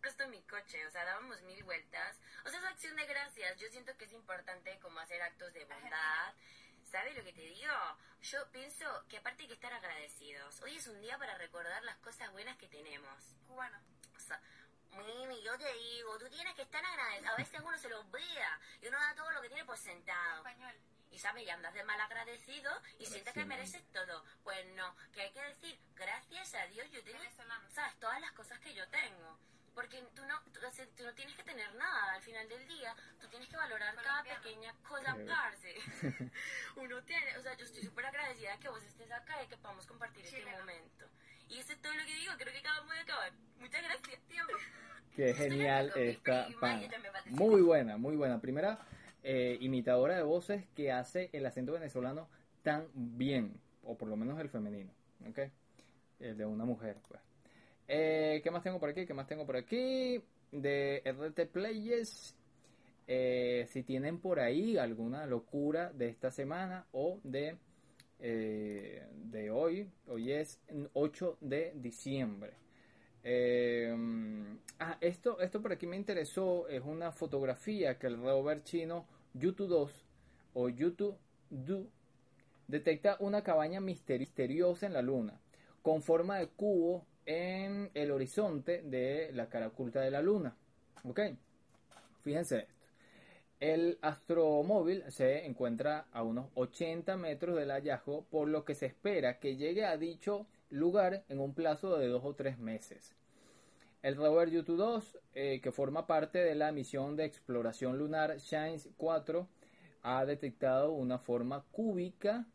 Presto 0.00 0.26
mi 0.28 0.42
coche, 0.42 0.86
o 0.86 0.90
sea, 0.90 1.04
dábamos 1.04 1.40
mil 1.42 1.62
vueltas. 1.64 2.18
O 2.44 2.50
sea, 2.50 2.58
es 2.58 2.64
acción 2.66 2.96
de 2.96 3.06
gracias. 3.06 3.58
Yo 3.58 3.68
siento 3.68 3.96
que 3.96 4.04
es 4.04 4.12
importante 4.12 4.78
como 4.80 4.98
hacer 5.00 5.20
actos 5.22 5.52
de 5.52 5.64
bondad. 5.64 6.34
¿Sabes 6.90 7.16
lo 7.16 7.22
que 7.22 7.32
te 7.32 7.42
digo? 7.42 7.72
Yo 8.22 8.50
pienso 8.50 9.04
que 9.08 9.18
aparte 9.18 9.42
hay 9.42 9.48
que 9.48 9.54
estar 9.54 9.72
agradecidos. 9.72 10.60
Hoy 10.62 10.76
es 10.76 10.86
un 10.88 11.00
día 11.00 11.16
para 11.18 11.38
recordar 11.38 11.82
las 11.84 11.96
cosas 11.98 12.30
buenas 12.32 12.56
que 12.56 12.68
tenemos. 12.68 13.36
Cubano. 13.46 13.78
O 14.16 14.18
sea, 14.18 14.40
Mimi, 14.96 15.40
yo 15.42 15.56
te 15.56 15.72
digo, 15.72 16.18
tú 16.18 16.28
tienes 16.28 16.54
que 16.54 16.62
estar 16.62 16.84
agradecido. 16.84 17.32
A 17.32 17.36
veces 17.36 17.60
uno 17.60 17.78
se 17.78 17.88
lo 17.88 18.00
olvida 18.00 18.60
y 18.82 18.88
uno 18.88 18.98
da 18.98 19.14
todo 19.14 19.30
lo 19.30 19.40
que 19.40 19.48
tiene 19.48 19.64
por 19.64 19.78
sentado. 19.78 20.38
Español. 20.38 20.74
Y 21.12 21.18
sabes, 21.18 21.44
y 21.44 21.50
andas 21.50 21.74
de 21.74 21.84
mal 21.84 22.00
agradecido 22.00 22.72
y 22.98 23.06
sientes 23.06 23.34
que 23.34 23.44
mereces 23.44 23.84
todo. 23.92 24.24
Pues 24.42 24.66
no, 24.74 24.96
que 25.12 25.22
hay 25.22 25.32
que 25.32 25.42
decir, 25.42 25.78
gracias 25.94 26.54
a 26.54 26.66
Dios 26.66 26.88
yo 26.90 27.02
tengo, 27.02 27.20
sabes, 27.72 27.98
todas 27.98 28.20
las 28.20 28.32
cosas 28.32 28.58
que 28.60 28.74
yo 28.74 28.88
tengo. 28.88 29.38
Porque 29.74 30.02
tú 30.14 30.22
no, 30.26 30.40
tú, 30.52 31.04
no 31.04 31.14
tienes 31.14 31.36
que 31.36 31.42
tener 31.44 31.74
nada 31.74 32.14
al 32.14 32.22
final 32.22 32.48
del 32.48 32.66
día, 32.66 32.94
tú 33.20 33.28
tienes 33.28 33.48
que 33.48 33.56
valorar 33.56 33.94
cada 33.94 34.22
pequeña 34.22 34.74
cosa, 34.82 35.16
parce. 35.26 35.74
Uno 36.76 37.02
tiene, 37.04 37.36
o 37.38 37.42
sea, 37.42 37.56
yo 37.56 37.64
estoy 37.64 37.82
súper 37.82 38.06
agradecida 38.06 38.58
que 38.58 38.68
vos 38.68 38.82
estés 38.82 39.10
acá 39.12 39.42
y 39.42 39.46
que 39.46 39.56
podamos 39.56 39.86
compartir 39.86 40.24
este 40.24 40.44
momento. 40.44 41.06
Y 41.48 41.58
eso 41.58 41.72
es 41.72 41.82
todo 41.82 41.92
lo 41.94 42.04
que 42.04 42.14
digo, 42.14 42.32
creo 42.38 42.52
que 42.52 42.58
acabamos 42.58 42.94
de 42.94 43.00
acabar. 43.00 43.32
Muchas 43.58 43.82
gracias, 43.82 44.20
tiempo. 44.28 44.52
Qué 45.16 45.34
genial 45.34 45.92
esta 45.96 46.48
pana. 46.60 46.88
Muy 47.26 47.62
buena, 47.62 47.96
muy 47.96 48.16
buena. 48.16 48.40
Primera 48.40 48.78
eh, 49.22 49.58
imitadora 49.60 50.14
de 50.14 50.22
voces 50.22 50.64
que 50.76 50.92
hace 50.92 51.28
el 51.32 51.44
acento 51.44 51.72
venezolano 51.72 52.28
tan 52.62 52.88
bien, 52.94 53.60
o 53.82 53.98
por 53.98 54.08
lo 54.08 54.16
menos 54.16 54.38
el 54.40 54.48
femenino, 54.48 54.92
¿ok? 55.28 55.40
El 56.20 56.36
de 56.36 56.46
una 56.46 56.64
mujer, 56.64 56.96
pues. 57.08 57.20
Eh, 57.92 58.40
¿Qué 58.44 58.52
más 58.52 58.62
tengo 58.62 58.78
por 58.78 58.88
aquí? 58.88 59.04
¿Qué 59.04 59.14
más 59.14 59.26
tengo 59.26 59.44
por 59.44 59.56
aquí? 59.56 60.22
De 60.52 61.02
RT 61.04 61.46
Players. 61.46 62.36
Eh, 63.08 63.66
si 63.68 63.82
tienen 63.82 64.20
por 64.20 64.38
ahí 64.38 64.78
alguna 64.78 65.26
locura 65.26 65.90
de 65.92 66.08
esta 66.08 66.30
semana 66.30 66.86
o 66.92 67.18
de, 67.24 67.56
eh, 68.20 69.04
de 69.24 69.50
hoy, 69.50 69.90
hoy 70.06 70.30
es 70.30 70.60
8 70.92 71.36
de 71.40 71.72
diciembre. 71.74 72.52
Ah, 74.78 74.96
esto, 75.00 75.40
esto 75.40 75.60
por 75.60 75.72
aquí 75.72 75.88
me 75.88 75.96
interesó, 75.96 76.68
es 76.68 76.82
una 76.84 77.10
fotografía 77.10 77.98
que 77.98 78.06
el 78.06 78.22
rover 78.22 78.62
chino 78.62 79.04
Yutu 79.34 79.66
2 79.66 79.92
o 80.54 80.68
Yutu 80.68 81.16
Du 81.50 81.88
detecta 82.68 83.16
una 83.18 83.42
cabaña 83.42 83.80
misteri- 83.80 84.20
misteriosa 84.20 84.86
en 84.86 84.92
la 84.92 85.02
luna, 85.02 85.40
con 85.82 86.02
forma 86.02 86.38
de 86.38 86.46
cubo 86.46 87.04
en 87.26 87.90
el 87.94 88.10
horizonte 88.10 88.82
de 88.82 89.30
la 89.32 89.48
cara 89.48 89.68
oculta 89.68 90.00
de 90.00 90.10
la 90.10 90.22
luna. 90.22 90.56
¿Ok? 91.04 91.20
Fíjense 92.22 92.58
esto. 92.60 92.74
El 93.60 93.98
astromóvil 94.00 95.04
se 95.10 95.44
encuentra 95.44 96.06
a 96.12 96.22
unos 96.22 96.46
80 96.54 97.18
metros 97.18 97.56
del 97.56 97.70
hallazgo, 97.70 98.24
por 98.30 98.48
lo 98.48 98.64
que 98.64 98.74
se 98.74 98.86
espera 98.86 99.38
que 99.38 99.56
llegue 99.56 99.84
a 99.84 99.98
dicho 99.98 100.46
lugar 100.70 101.24
en 101.28 101.40
un 101.40 101.52
plazo 101.52 101.98
de 101.98 102.06
dos 102.06 102.24
o 102.24 102.34
tres 102.34 102.58
meses. 102.58 103.14
El 104.02 104.16
rover 104.16 104.48
Yutu 104.48 104.76
2, 104.76 105.18
eh, 105.34 105.60
que 105.62 105.72
forma 105.72 106.06
parte 106.06 106.38
de 106.38 106.54
la 106.54 106.72
misión 106.72 107.16
de 107.16 107.26
exploración 107.26 107.98
lunar 107.98 108.38
Shines 108.38 108.88
4, 108.96 109.46
ha 110.02 110.24
detectado 110.24 110.92
una 110.92 111.18
forma 111.18 111.62
cúbica 111.70 112.46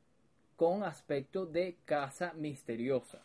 con 0.55 0.83
aspecto 0.83 1.45
de 1.45 1.77
casa 1.85 2.33
misteriosa. 2.33 3.24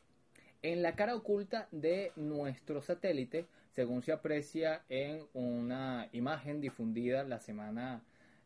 En 0.62 0.82
la 0.82 0.94
cara 0.94 1.14
oculta 1.14 1.68
de 1.70 2.12
nuestro 2.16 2.82
satélite, 2.82 3.46
según 3.74 4.02
se 4.02 4.12
aprecia 4.12 4.82
en 4.88 5.26
una 5.32 6.08
imagen 6.12 6.60
difundida 6.60 7.24
la 7.24 7.40
semana 7.40 8.02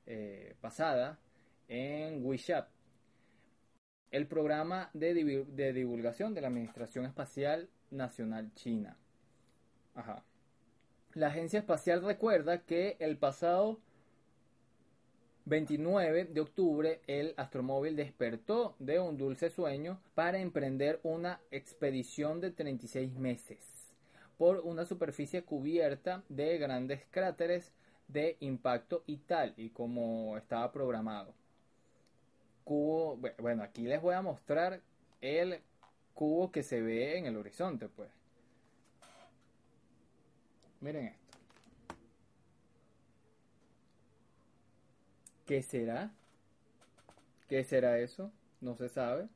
eh, 0.07 0.55
pasada 0.61 1.19
en 1.69 2.25
WeChat, 2.25 2.69
el 4.13 4.27
programa 4.29 4.91
de, 4.93 5.45
de 5.49 5.73
divulgación 5.73 6.35
de 6.35 6.41
la 6.41 6.49
Administración 6.49 7.05
Espacial 7.05 7.69
Nacional 7.91 8.53
China. 8.55 8.97
Ajá. 9.95 10.23
La 11.15 11.29
agencia 11.29 11.59
espacial 11.59 12.03
recuerda 12.03 12.63
que 12.63 12.97
el 13.01 13.17
pasado 13.17 13.81
29 15.47 16.25
de 16.25 16.41
octubre 16.41 17.01
el 17.07 17.35
astromóvil 17.37 17.97
despertó 17.97 18.75
de 18.79 18.99
un 18.99 19.19
dulce 19.19 19.51
sueño 19.51 20.01
para 20.15 20.39
emprender 20.39 21.01
una 21.03 21.41
expedición 21.51 22.41
de 22.41 22.51
36 22.51 23.13
meses 23.15 23.59
por 24.39 24.61
una 24.61 24.87
superficie 24.87 25.43
cubierta 25.43 26.23
de 26.29 26.57
grandes 26.59 27.03
cráteres 27.11 27.73
de 28.09 28.37
impacto 28.41 29.03
y 29.07 29.19
tal 29.19 29.53
y 29.57 29.71
como 29.71 30.37
estaba 30.37 30.73
programado. 30.73 31.35
Cubo, 32.65 33.19
bu- 33.19 33.37
bueno, 33.39 33.63
aquí 33.63 33.83
les 33.83 34.01
voy 34.01 34.15
a 34.15 34.23
mostrar 34.23 34.81
el 35.21 35.61
cubo 36.15 36.51
que 36.51 36.63
se 36.63 36.81
ve 36.81 37.19
en 37.19 37.27
el 37.27 37.37
horizonte, 37.37 37.89
pues. 37.89 38.11
Miren 40.81 41.07
esto. 41.07 41.24
¿Qué 45.47 45.63
será? 45.63 46.11
¿Qué 47.49 47.65
será 47.65 47.99
eso? 47.99 48.31
No 48.61 48.75
se 48.77 48.89
sabe. 48.89 49.29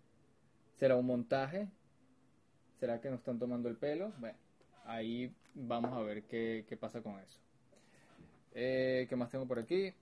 ¿Será 0.78 0.96
un 0.96 1.06
montaje? 1.06 1.68
¿Será 2.80 3.00
que 3.00 3.10
nos 3.10 3.18
están 3.20 3.38
tomando 3.38 3.68
el 3.68 3.76
pelo? 3.76 4.12
Bueno, 4.18 4.38
ahí 4.86 5.32
vamos 5.54 5.92
a 5.92 6.00
ver 6.00 6.22
qué, 6.24 6.64
qué 6.68 6.76
pasa 6.76 7.02
con 7.02 7.18
eso. 7.18 7.38
Eh, 8.54 9.06
¿Qué 9.08 9.16
más 9.16 9.30
tengo 9.30 9.46
por 9.46 9.58
aquí? 9.58 9.92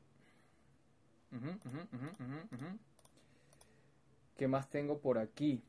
¿Qué 4.37 4.47
más 4.49 4.69
tengo 4.69 4.99
por 4.99 5.19
aquí? 5.19 5.63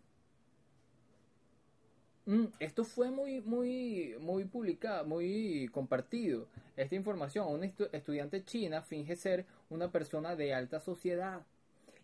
Mm, 2.26 2.48
esto 2.60 2.84
fue 2.84 3.10
muy, 3.10 3.42
muy, 3.42 4.16
muy 4.20 4.44
publicado, 4.46 5.06
muy 5.06 5.70
compartido. 5.72 6.48
Esta 6.76 6.96
información, 6.96 7.48
una 7.48 7.66
estu- 7.66 7.90
estudiante 7.94 8.44
china 8.44 8.82
finge 8.82 9.16
ser 9.16 9.46
una 9.70 9.92
persona 9.92 10.36
de 10.36 10.54
alta 10.54 10.80
sociedad 10.80 11.42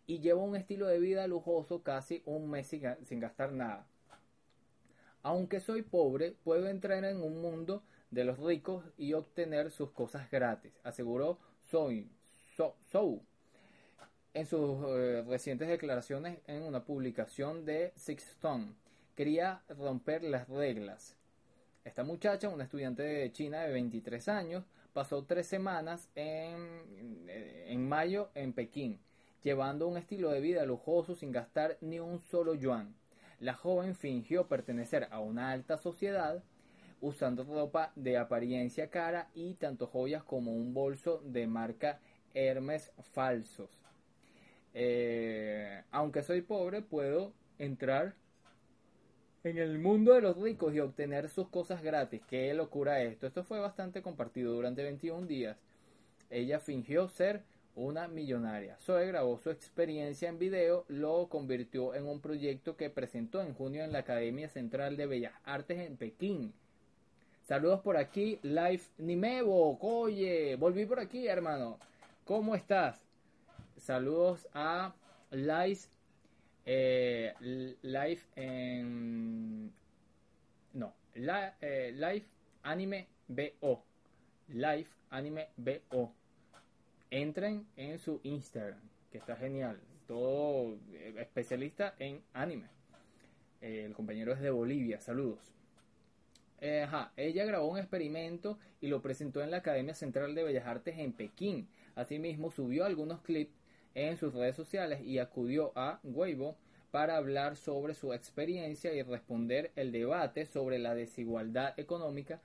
y 0.05 0.19
lleva 0.19 0.41
un 0.41 0.55
estilo 0.55 0.87
de 0.87 0.99
vida 0.99 1.27
lujoso 1.27 1.81
casi 1.83 2.21
un 2.25 2.49
mes 2.49 2.67
sin, 2.67 2.81
ga- 2.81 2.97
sin 3.05 3.19
gastar 3.19 3.51
nada. 3.53 3.85
Aunque 5.21 5.59
soy 5.59 5.81
pobre, 5.81 6.35
puedo 6.43 6.67
entrar 6.67 7.03
en 7.05 7.21
un 7.21 7.41
mundo 7.41 7.83
de 8.11 8.25
los 8.25 8.37
ricos 8.39 8.83
y 8.97 9.13
obtener 9.13 9.71
sus 9.71 9.91
cosas 9.91 10.29
gratis, 10.29 10.73
aseguró 10.83 11.39
Soy, 11.71 12.09
So- 12.55 12.75
Zhou 12.91 13.21
en 14.33 14.45
sus 14.47 14.83
eh, 14.87 15.23
recientes 15.27 15.67
declaraciones 15.67 16.39
en 16.47 16.63
una 16.63 16.83
publicación 16.83 17.65
de 17.65 17.93
Sixstone. 17.95 18.73
Quería 19.15 19.61
romper 19.69 20.23
las 20.23 20.49
reglas. 20.49 21.15
Esta 21.85 22.03
muchacha, 22.03 22.49
una 22.49 22.63
estudiante 22.63 23.03
de 23.03 23.31
China 23.31 23.61
de 23.61 23.71
23 23.71 24.27
años, 24.29 24.63
pasó 24.93 25.25
tres 25.25 25.47
semanas 25.47 26.09
en, 26.15 27.25
en 27.27 27.89
mayo 27.89 28.29
en 28.35 28.53
Pekín, 28.53 28.99
llevando 29.43 29.87
un 29.87 29.97
estilo 29.97 30.29
de 30.29 30.39
vida 30.39 30.65
lujoso 30.65 31.15
sin 31.15 31.31
gastar 31.31 31.77
ni 31.81 31.99
un 31.99 32.19
solo 32.19 32.53
yuan. 32.53 32.95
La 33.39 33.53
joven 33.53 33.95
fingió 33.95 34.47
pertenecer 34.47 35.07
a 35.11 35.19
una 35.19 35.51
alta 35.51 35.77
sociedad, 35.77 36.43
usando 37.01 37.43
ropa 37.43 37.91
de 37.95 38.17
apariencia 38.17 38.89
cara 38.89 39.29
y 39.33 39.55
tanto 39.55 39.87
joyas 39.87 40.23
como 40.23 40.53
un 40.53 40.73
bolso 40.73 41.21
de 41.25 41.47
marca 41.47 41.99
Hermes 42.33 42.91
falsos. 43.11 43.69
Eh, 44.73 45.83
aunque 45.91 46.23
soy 46.23 46.41
pobre, 46.41 46.81
puedo 46.81 47.33
entrar 47.59 48.15
en 49.43 49.57
el 49.57 49.77
mundo 49.77 50.13
de 50.13 50.21
los 50.21 50.37
ricos 50.37 50.73
y 50.73 50.79
obtener 50.79 51.29
sus 51.29 51.49
cosas 51.49 51.83
gratis. 51.83 52.21
Qué 52.29 52.53
locura 52.53 53.01
esto. 53.01 53.27
Esto 53.27 53.43
fue 53.43 53.59
bastante 53.59 54.01
compartido 54.01 54.53
durante 54.53 54.83
21 54.83 55.27
días. 55.27 55.57
Ella 56.29 56.59
fingió 56.59 57.09
ser 57.09 57.43
una 57.75 58.07
millonaria. 58.07 58.77
Zoe 58.81 59.07
grabó 59.07 59.37
su 59.37 59.49
experiencia 59.49 60.29
en 60.29 60.39
video, 60.39 60.85
lo 60.87 61.27
convirtió 61.27 61.95
en 61.95 62.07
un 62.07 62.21
proyecto 62.21 62.77
que 62.77 62.89
presentó 62.89 63.41
en 63.41 63.53
junio 63.53 63.83
en 63.83 63.91
la 63.91 63.99
Academia 63.99 64.47
Central 64.47 64.95
de 64.95 65.07
Bellas 65.07 65.33
Artes 65.43 65.79
en 65.79 65.97
Pekín. 65.97 66.53
Saludos 67.47 67.81
por 67.81 67.97
aquí, 67.97 68.39
Live 68.43 68.83
Nimevo, 68.97 69.77
oye, 69.81 70.55
volví 70.55 70.85
por 70.85 70.99
aquí, 70.99 71.27
hermano. 71.27 71.77
¿Cómo 72.25 72.55
estás? 72.55 73.01
Saludos 73.77 74.47
a 74.53 74.93
Live, 75.31 75.79
eh, 76.65 77.33
Live 77.81 78.21
en... 78.35 79.71
No, 80.73 80.93
la, 81.15 81.55
eh, 81.61 81.91
Live 81.93 82.25
Anime 82.63 83.07
BO. 83.27 83.83
Live 84.49 84.87
Anime 85.09 85.49
BO. 85.57 86.13
entren 87.11 87.67
en 87.77 87.99
su 87.99 88.19
Instagram, 88.23 88.79
que 89.11 89.17
está 89.17 89.35
genial. 89.35 89.79
Todo 90.07 90.77
eh, 90.91 91.15
especialista 91.19 91.95
en 91.99 92.21
anime. 92.33 92.67
El 93.61 93.93
compañero 93.93 94.33
es 94.33 94.41
de 94.41 94.49
Bolivia, 94.49 94.99
saludos. 94.99 95.39
Ella 96.59 97.43
grabó 97.43 97.67
un 97.67 97.77
experimento 97.77 98.57
y 98.79 98.87
lo 98.87 99.01
presentó 99.01 99.41
en 99.41 99.51
la 99.51 99.57
Academia 99.57 99.93
Central 99.93 100.33
de 100.33 100.43
Bellas 100.43 100.65
Artes 100.65 100.97
en 100.97 101.11
Pekín. 101.11 101.67
Asimismo, 101.95 102.51
subió 102.51 102.85
algunos 102.85 103.21
clips 103.21 103.51
en 103.95 104.17
sus 104.17 104.33
redes 104.33 104.55
sociales 104.55 105.01
y 105.03 105.19
acudió 105.19 105.71
a 105.75 105.99
Weibo 106.03 106.57
para 106.91 107.17
hablar 107.17 107.55
sobre 107.55 107.93
su 107.95 108.13
experiencia 108.13 108.93
y 108.93 109.01
responder 109.01 109.71
el 109.75 109.91
debate 109.91 110.45
sobre 110.45 110.77
la 110.79 110.93
desigualdad 110.93 111.77
económica 111.79 112.39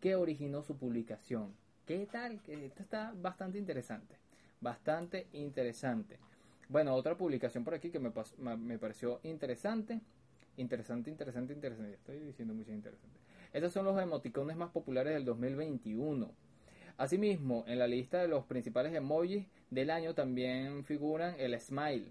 que 0.00 0.16
originó 0.16 0.62
su 0.62 0.76
publicación. 0.76 1.54
¿Qué 1.86 2.06
tal? 2.10 2.40
Esto 2.48 2.82
está 2.82 3.12
bastante 3.16 3.58
interesante. 3.58 4.16
Bastante 4.60 5.28
interesante. 5.32 6.18
Bueno, 6.68 6.94
otra 6.94 7.16
publicación 7.16 7.62
por 7.62 7.74
aquí 7.74 7.90
que 7.90 8.00
me, 8.00 8.12
me 8.56 8.78
pareció 8.78 9.20
interesante. 9.22 10.00
Interesante, 10.56 11.10
interesante, 11.10 11.52
interesante. 11.52 11.94
Estoy 11.94 12.18
diciendo 12.18 12.54
mucho 12.54 12.72
interesante. 12.72 13.20
Estos 13.52 13.72
son 13.72 13.84
los 13.84 14.00
emoticones 14.00 14.56
más 14.56 14.70
populares 14.70 15.14
del 15.14 15.24
2021. 15.24 16.30
Asimismo, 16.98 17.64
en 17.66 17.78
la 17.78 17.86
lista 17.86 18.22
de 18.22 18.28
los 18.28 18.44
principales 18.44 18.94
emojis 18.94 19.46
del 19.70 19.90
año 19.90 20.14
también 20.14 20.84
figuran 20.84 21.34
el 21.38 21.58
smile, 21.60 22.10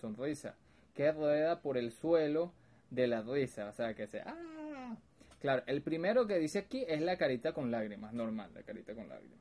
sonrisa, 0.00 0.54
que 0.94 1.12
rueda 1.12 1.60
por 1.60 1.76
el 1.76 1.92
suelo 1.92 2.52
de 2.90 3.06
la 3.06 3.22
risa, 3.22 3.68
o 3.68 3.72
sea, 3.72 3.94
que 3.94 4.06
se... 4.06 4.20
¡Ah! 4.20 4.96
Claro, 5.40 5.62
el 5.66 5.82
primero 5.82 6.26
que 6.26 6.38
dice 6.38 6.60
aquí 6.60 6.84
es 6.88 7.02
la 7.02 7.18
carita 7.18 7.52
con 7.52 7.70
lágrimas, 7.70 8.14
normal, 8.14 8.50
la 8.54 8.62
carita 8.62 8.94
con 8.94 9.08
lágrimas. 9.08 9.38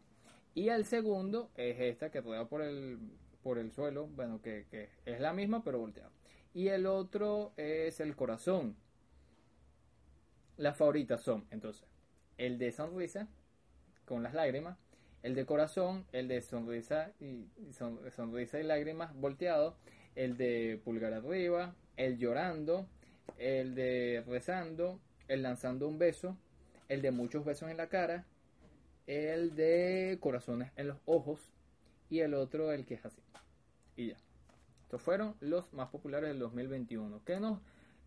Y 0.53 0.67
el 0.67 0.85
segundo 0.85 1.49
es 1.55 1.79
esta 1.79 2.11
que 2.11 2.21
rueda 2.21 2.45
por 2.47 2.61
el, 2.61 2.99
por 3.43 3.57
el 3.57 3.71
suelo, 3.71 4.07
bueno, 4.07 4.41
que, 4.41 4.65
que 4.69 4.89
es 5.05 5.21
la 5.21 5.31
misma 5.31 5.63
pero 5.63 5.79
volteada. 5.79 6.09
Y 6.53 6.67
el 6.67 6.85
otro 6.85 7.53
es 7.55 7.99
el 8.01 8.15
corazón. 8.15 8.75
Las 10.57 10.77
favoritas 10.77 11.21
son, 11.21 11.45
entonces, 11.49 11.85
el 12.37 12.57
de 12.57 12.71
sonrisa, 12.71 13.27
con 14.05 14.23
las 14.23 14.33
lágrimas, 14.33 14.77
el 15.23 15.35
de 15.35 15.45
corazón, 15.45 16.05
el 16.11 16.27
de 16.27 16.41
sonrisa 16.41 17.11
y, 17.19 17.45
sonrisa 18.15 18.59
y 18.59 18.63
lágrimas 18.63 19.13
volteado, 19.15 19.75
el 20.15 20.37
de 20.37 20.79
pulgar 20.83 21.13
arriba, 21.13 21.73
el 21.97 22.17
llorando, 22.17 22.85
el 23.37 23.75
de 23.75 24.23
rezando, 24.27 24.99
el 25.27 25.41
lanzando 25.41 25.87
un 25.87 25.97
beso, 25.97 26.37
el 26.89 27.01
de 27.01 27.11
muchos 27.11 27.43
besos 27.43 27.69
en 27.69 27.77
la 27.77 27.87
cara, 27.87 28.25
el 29.07 29.55
de 29.55 30.17
corazones 30.21 30.71
en 30.75 30.89
los 30.89 30.97
ojos 31.05 31.39
y 32.09 32.19
el 32.19 32.33
otro 32.33 32.71
el 32.71 32.85
que 32.85 32.93
es 32.93 33.05
así. 33.05 33.21
Y 33.95 34.09
ya. 34.09 34.17
Estos 34.83 35.01
fueron 35.01 35.35
los 35.39 35.73
más 35.73 35.89
populares 35.89 36.29
del 36.29 36.37
2021. 36.37 37.21
¿Qué 37.25 37.39
nos 37.39 37.59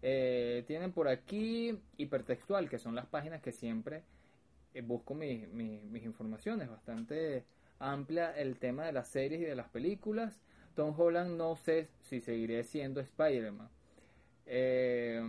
eh, 0.03 0.63
tienen 0.69 0.93
por 0.93 1.09
aquí? 1.09 1.81
Hipertextual, 1.97 2.69
que 2.71 2.79
son 2.79 2.95
las 2.95 3.07
páginas 3.07 3.43
que 3.43 3.51
siempre 3.51 4.05
eh, 4.75 4.83
busco 4.83 5.15
mis 5.15 6.05
informaciones, 6.05 6.69
bastante 6.69 7.45
amplia 7.79 8.37
el 8.37 8.59
tema 8.59 8.87
de 8.87 8.93
las 8.93 9.09
series 9.09 9.41
y 9.41 9.45
de 9.45 9.57
las 9.57 9.69
películas. 9.69 10.41
Tom 10.75 10.95
Holland 10.99 11.37
no 11.37 11.57
sé 11.57 11.89
si 12.03 12.21
seguiré 12.21 12.63
siendo 12.65 13.01
Spider-Man. 13.01 13.69
Eh, 14.47 15.23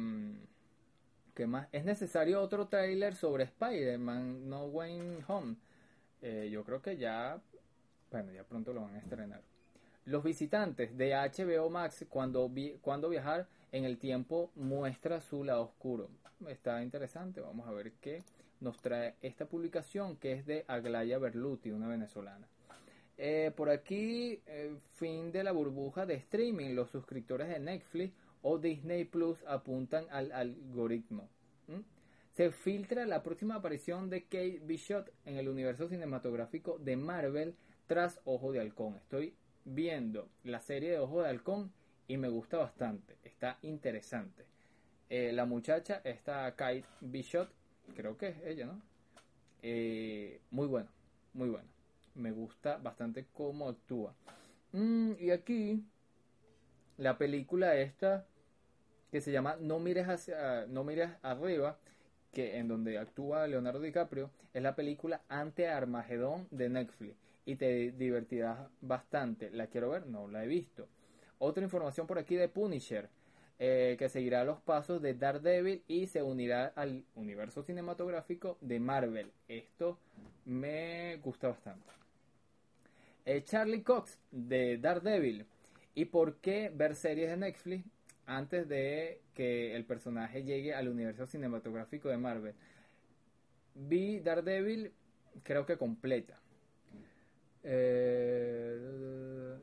¿Qué 1.33 1.47
más? 1.47 1.67
Es 1.71 1.85
necesario 1.85 2.41
otro 2.41 2.67
trailer 2.67 3.15
sobre 3.15 3.45
Spider-Man 3.45 4.49
No 4.49 4.65
Way 4.65 5.23
Home. 5.27 5.55
Eh, 6.21 6.49
yo 6.51 6.63
creo 6.63 6.81
que 6.81 6.97
ya, 6.97 7.41
bueno, 8.11 8.31
ya 8.31 8.43
pronto 8.43 8.73
lo 8.73 8.81
van 8.81 8.95
a 8.95 8.99
estrenar. 8.99 9.41
Los 10.05 10.23
visitantes 10.23 10.97
de 10.97 11.13
HBO 11.13 11.69
Max 11.69 12.05
cuando, 12.09 12.51
cuando 12.81 13.09
viajar 13.09 13.47
en 13.71 13.85
el 13.85 13.97
tiempo 13.97 14.51
muestra 14.55 15.21
su 15.21 15.43
lado 15.43 15.63
oscuro. 15.63 16.09
Está 16.47 16.81
interesante, 16.83 17.41
vamos 17.41 17.67
a 17.67 17.71
ver 17.71 17.93
qué 18.01 18.23
nos 18.59 18.81
trae 18.81 19.15
esta 19.21 19.45
publicación 19.45 20.17
que 20.17 20.33
es 20.33 20.45
de 20.45 20.65
Aglaya 20.67 21.17
Berluti, 21.19 21.71
una 21.71 21.87
venezolana. 21.87 22.47
Eh, 23.17 23.51
por 23.55 23.69
aquí, 23.69 24.41
eh, 24.45 24.75
fin 24.95 25.31
de 25.31 25.43
la 25.43 25.51
burbuja 25.51 26.05
de 26.05 26.15
streaming. 26.15 26.73
Los 26.73 26.89
suscriptores 26.89 27.49
de 27.49 27.59
Netflix 27.59 28.13
o 28.41 28.57
Disney 28.57 29.03
Plus 29.03 29.43
apuntan 29.45 30.05
al 30.09 30.31
algoritmo. 30.31 31.29
Se 32.31 32.51
filtra 32.51 33.05
la 33.05 33.21
próxima 33.21 33.55
aparición 33.55 34.09
de 34.09 34.23
Kate 34.23 34.61
Bishop 34.63 35.09
en 35.25 35.35
el 35.35 35.49
universo 35.49 35.89
cinematográfico 35.89 36.77
de 36.79 36.95
Marvel 36.95 37.55
tras 37.87 38.21
Ojo 38.23 38.53
de 38.53 38.61
Halcón. 38.61 38.95
Estoy 38.95 39.33
viendo 39.65 40.29
la 40.43 40.61
serie 40.61 40.91
de 40.91 40.99
Ojo 40.99 41.21
de 41.21 41.27
Halcón 41.27 41.73
y 42.07 42.15
me 42.15 42.29
gusta 42.29 42.57
bastante. 42.57 43.17
Está 43.23 43.57
interesante. 43.61 44.45
Eh, 45.09 45.31
la 45.33 45.45
muchacha, 45.45 45.99
esta 46.05 46.55
Kate 46.55 46.85
Bishop, 47.01 47.49
creo 47.95 48.17
que 48.17 48.29
es 48.29 48.37
ella, 48.45 48.65
¿no? 48.65 48.81
Eh, 49.61 50.41
muy 50.51 50.67
bueno, 50.67 50.89
muy 51.33 51.49
bueno. 51.49 51.67
Me 52.15 52.31
gusta 52.31 52.77
bastante 52.77 53.25
cómo 53.33 53.69
actúa. 53.69 54.13
Mm, 54.71 55.13
y 55.19 55.31
aquí, 55.31 55.83
la 56.97 57.17
película 57.17 57.75
esta, 57.75 58.25
que 59.11 59.21
se 59.21 59.31
llama 59.31 59.57
No 59.59 59.79
mires, 59.79 60.07
hacia, 60.07 60.65
no 60.67 60.83
mires 60.83 61.09
arriba, 61.21 61.77
que 62.31 62.57
en 62.57 62.67
donde 62.67 62.97
actúa 62.97 63.47
Leonardo 63.47 63.79
DiCaprio, 63.79 64.29
es 64.53 64.61
la 64.61 64.75
película 64.75 65.21
Ante 65.29 65.67
Armagedón 65.67 66.47
de 66.51 66.69
Netflix. 66.69 67.15
Y 67.45 67.55
te 67.55 67.91
divertirás 67.91 68.69
bastante. 68.81 69.49
¿La 69.49 69.67
quiero 69.67 69.89
ver? 69.89 70.05
No 70.05 70.27
la 70.27 70.43
he 70.43 70.47
visto. 70.47 70.87
Otra 71.39 71.63
información 71.63 72.05
por 72.05 72.19
aquí 72.19 72.35
de 72.35 72.49
Punisher. 72.49 73.09
Eh, 73.61 73.97
que 73.99 74.07
seguirá 74.07 74.45
los 74.45 74.61
pasos 74.61 75.01
de 75.01 75.13
Daredevil 75.13 75.83
y 75.85 76.07
se 76.07 76.23
unirá 76.23 76.67
al 76.77 77.03
universo 77.15 77.61
cinematográfico 77.61 78.57
de 78.61 78.79
Marvel. 78.79 79.33
Esto 79.49 79.99
me 80.45 81.17
gusta 81.17 81.49
bastante. 81.49 81.91
Eh, 83.25 83.43
Charlie 83.43 83.83
Cox 83.83 84.17
de 84.31 84.77
Daredevil. 84.77 85.45
¿Y 85.93 86.05
por 86.05 86.37
qué 86.37 86.71
ver 86.73 86.95
series 86.95 87.29
de 87.31 87.35
Netflix 87.35 87.83
antes 88.25 88.69
de 88.69 89.19
que 89.33 89.75
el 89.75 89.83
personaje 89.83 90.43
llegue 90.43 90.73
al 90.73 90.87
universo 90.87 91.25
cinematográfico 91.25 92.07
de 92.07 92.17
Marvel? 92.17 92.55
Vi 93.75 94.21
Daredevil 94.21 94.93
creo 95.43 95.65
que 95.65 95.75
completa. 95.75 96.39
Eh, 97.63 98.79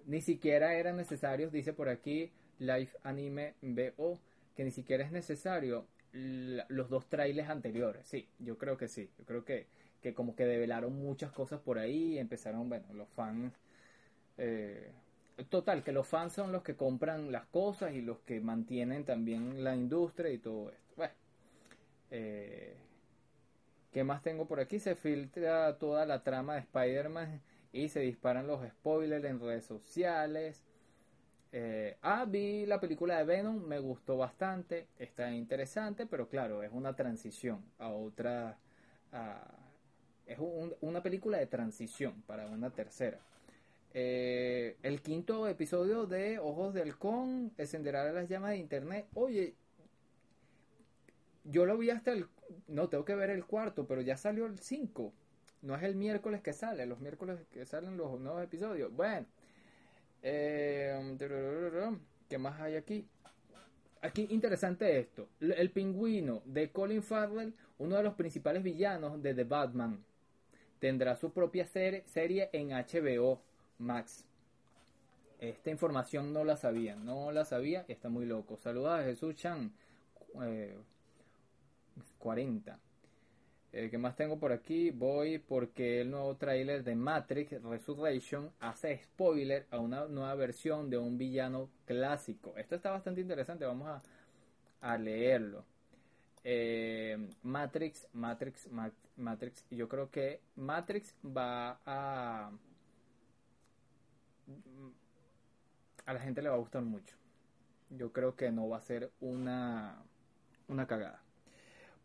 ni 0.04 0.20
siquiera 0.20 0.74
eran 0.74 0.98
necesarios, 0.98 1.50
dice 1.50 1.72
por 1.72 1.88
aquí, 1.88 2.30
Live 2.58 2.90
Anime 3.02 3.54
BO, 3.62 4.18
que 4.54 4.64
ni 4.64 4.70
siquiera 4.70 5.04
es 5.04 5.12
necesario 5.12 5.86
los 6.12 6.88
dos 6.88 7.08
trailers 7.08 7.50
anteriores. 7.50 8.06
Sí, 8.06 8.28
yo 8.38 8.58
creo 8.58 8.76
que 8.76 8.88
sí. 8.88 9.10
Yo 9.18 9.24
creo 9.24 9.44
que, 9.44 9.66
que 10.02 10.14
como 10.14 10.34
que 10.34 10.46
develaron 10.46 10.94
muchas 10.94 11.32
cosas 11.32 11.60
por 11.60 11.78
ahí 11.78 12.18
empezaron, 12.18 12.68
bueno, 12.68 12.86
los 12.94 13.08
fans. 13.10 13.52
Eh, 14.38 14.90
total, 15.50 15.84
que 15.84 15.92
los 15.92 16.06
fans 16.06 16.32
son 16.32 16.52
los 16.52 16.62
que 16.62 16.76
compran 16.76 17.32
las 17.32 17.46
cosas 17.46 17.92
y 17.94 18.02
los 18.02 18.18
que 18.20 18.40
mantienen 18.40 19.04
también 19.04 19.62
la 19.64 19.76
industria 19.76 20.30
y 20.32 20.38
todo 20.38 20.70
esto. 20.70 20.94
Bueno, 20.96 21.14
eh, 22.10 22.76
¿qué 23.92 24.04
más 24.04 24.22
tengo 24.22 24.46
por 24.46 24.60
aquí? 24.60 24.78
Se 24.78 24.94
filtra 24.94 25.78
toda 25.78 26.06
la 26.06 26.22
trama 26.22 26.54
de 26.54 26.60
Spider-Man 26.60 27.42
y 27.72 27.88
se 27.88 28.00
disparan 28.00 28.46
los 28.46 28.66
spoilers 28.66 29.24
en 29.24 29.40
redes 29.40 29.64
sociales. 29.64 30.65
Eh, 31.52 31.96
ah, 32.02 32.24
vi 32.28 32.66
la 32.66 32.80
película 32.80 33.18
de 33.18 33.24
Venom, 33.24 33.62
me 33.64 33.78
gustó 33.78 34.16
bastante, 34.16 34.88
está 34.98 35.30
interesante, 35.32 36.06
pero 36.06 36.28
claro, 36.28 36.62
es 36.62 36.70
una 36.72 36.94
transición 36.94 37.62
a 37.78 37.88
otra... 37.88 38.58
es 40.26 40.38
una 40.80 41.02
película 41.02 41.38
de 41.38 41.46
transición 41.46 42.22
para 42.26 42.46
una 42.46 42.70
tercera. 42.70 43.18
Eh, 43.98 44.76
el 44.82 45.00
quinto 45.00 45.48
episodio 45.48 46.06
de 46.06 46.38
Ojos 46.38 46.74
del 46.74 46.88
Halcón 46.88 47.52
encenderá 47.56 48.12
las 48.12 48.28
llamas 48.28 48.50
de 48.50 48.58
internet. 48.58 49.06
Oye, 49.14 49.54
yo 51.44 51.64
lo 51.64 51.78
vi 51.78 51.88
hasta 51.88 52.12
el... 52.12 52.28
No, 52.68 52.90
tengo 52.90 53.06
que 53.06 53.14
ver 53.14 53.30
el 53.30 53.46
cuarto, 53.46 53.86
pero 53.86 54.02
ya 54.02 54.18
salió 54.18 54.44
el 54.44 54.58
5. 54.58 55.12
No 55.62 55.74
es 55.74 55.82
el 55.82 55.94
miércoles 55.94 56.42
que 56.42 56.52
sale, 56.52 56.84
los 56.84 57.00
miércoles 57.00 57.40
que 57.50 57.64
salen 57.64 57.96
los 57.96 58.20
nuevos 58.20 58.42
episodios. 58.42 58.92
Bueno, 58.92 59.26
eh, 60.28 61.98
¿Qué 62.28 62.38
más 62.38 62.60
hay 62.60 62.74
aquí? 62.76 63.06
Aquí 64.02 64.26
interesante 64.30 64.98
esto. 64.98 65.28
El 65.40 65.70
pingüino 65.70 66.42
de 66.44 66.70
Colin 66.70 67.02
Farrell, 67.02 67.54
uno 67.78 67.96
de 67.96 68.02
los 68.02 68.14
principales 68.14 68.62
villanos 68.62 69.22
de 69.22 69.34
The 69.34 69.44
Batman, 69.44 70.04
tendrá 70.78 71.16
su 71.16 71.32
propia 71.32 71.66
serie 71.66 72.50
en 72.52 72.70
HBO 72.70 73.40
Max. 73.78 74.24
Esta 75.40 75.70
información 75.70 76.32
no 76.32 76.44
la 76.44 76.56
sabía, 76.56 76.96
no 76.96 77.30
la 77.30 77.44
sabía 77.44 77.84
está 77.88 78.08
muy 78.08 78.26
loco. 78.26 78.56
Saludos 78.56 79.00
a 79.00 79.04
Jesús 79.04 79.34
Chan, 79.36 79.72
40. 82.18 82.78
Eh, 83.78 83.90
¿Qué 83.90 83.98
más 83.98 84.16
tengo 84.16 84.38
por 84.38 84.52
aquí? 84.52 84.90
Voy 84.90 85.36
porque 85.38 86.00
el 86.00 86.10
nuevo 86.10 86.34
tráiler 86.36 86.82
de 86.82 86.94
Matrix 86.94 87.62
Resurrection 87.62 88.50
hace 88.58 89.02
spoiler 89.04 89.66
a 89.70 89.78
una 89.80 90.06
nueva 90.06 90.34
versión 90.34 90.88
de 90.88 90.96
un 90.96 91.18
villano 91.18 91.68
clásico. 91.84 92.54
Esto 92.56 92.76
está 92.76 92.90
bastante 92.90 93.20
interesante, 93.20 93.66
vamos 93.66 93.88
a, 93.88 94.02
a 94.80 94.96
leerlo. 94.96 95.66
Eh, 96.42 97.18
Matrix, 97.42 98.08
Matrix, 98.14 98.66
Matrix, 99.16 99.66
yo 99.70 99.90
creo 99.90 100.10
que 100.10 100.40
Matrix 100.54 101.14
va 101.22 101.78
a... 101.84 102.50
A 106.06 106.12
la 106.14 106.20
gente 106.20 106.40
le 106.40 106.48
va 106.48 106.54
a 106.54 106.58
gustar 106.58 106.80
mucho. 106.80 107.14
Yo 107.90 108.10
creo 108.10 108.36
que 108.36 108.50
no 108.50 108.70
va 108.70 108.78
a 108.78 108.80
ser 108.80 109.12
una, 109.20 110.02
una 110.66 110.86
cagada. 110.86 111.25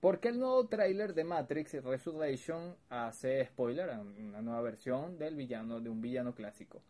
Porque 0.02 0.30
el 0.30 0.40
nuevo 0.40 0.66
tráiler 0.66 1.14
de 1.14 1.24
Matrix 1.24 1.74
Resurrection 1.84 2.76
hace 2.90 3.46
spoiler 3.46 3.92
a 3.92 4.02
una 4.02 4.42
nueva 4.42 4.62
versión 4.62 5.20
del 5.20 5.36
villano, 5.36 5.80
de 5.80 5.90
un 5.92 6.02
villano 6.02 6.34
clásico. 6.34 6.82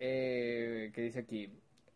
Eh, 0.00 0.90
que 0.92 1.02
dice 1.02 1.20
aquí, 1.20 1.48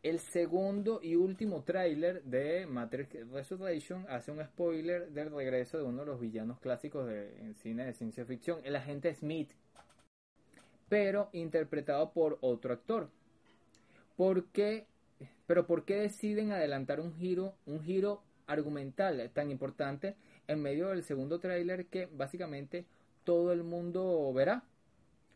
el 0.04 0.20
segundo 0.20 1.00
y 1.02 1.16
último 1.16 1.64
tráiler 1.64 2.22
de 2.22 2.64
Matrix 2.66 3.28
Resurrection 3.32 4.06
hace 4.08 4.30
un 4.30 4.42
spoiler 4.44 5.10
del 5.10 5.32
regreso 5.32 5.78
de 5.78 5.84
uno 5.84 6.02
de 6.02 6.06
los 6.06 6.20
villanos 6.20 6.60
clásicos 6.60 7.08
de, 7.08 7.36
en 7.40 7.56
cine 7.56 7.84
de 7.84 7.92
ciencia 7.92 8.24
ficción, 8.24 8.60
el 8.62 8.76
agente 8.76 9.12
Smith, 9.16 9.50
pero 10.88 11.28
interpretado 11.32 12.12
por 12.12 12.38
otro 12.40 12.72
actor. 12.72 13.10
¿Por 14.16 14.46
qué? 14.46 14.86
Pero 15.48 15.66
¿por 15.66 15.84
qué 15.84 15.96
deciden 15.96 16.52
adelantar 16.52 17.00
un 17.00 17.12
giro, 17.16 17.56
un 17.66 17.82
giro 17.82 18.22
argumental 18.48 19.30
tan 19.32 19.50
importante 19.50 20.16
en 20.48 20.60
medio 20.60 20.88
del 20.88 21.04
segundo 21.04 21.38
tráiler 21.38 21.86
que 21.86 22.06
básicamente 22.06 22.86
todo 23.24 23.52
el 23.52 23.62
mundo 23.62 24.32
verá. 24.32 24.64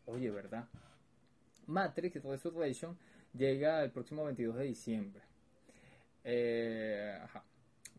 Oye, 0.05 0.29
¿verdad? 0.31 0.67
Matrix 1.67 2.21
Resurrection 2.23 2.97
llega 3.33 3.83
el 3.83 3.91
próximo 3.91 4.25
22 4.25 4.57
de 4.57 4.63
diciembre. 4.65 5.21
Eh, 6.23 7.19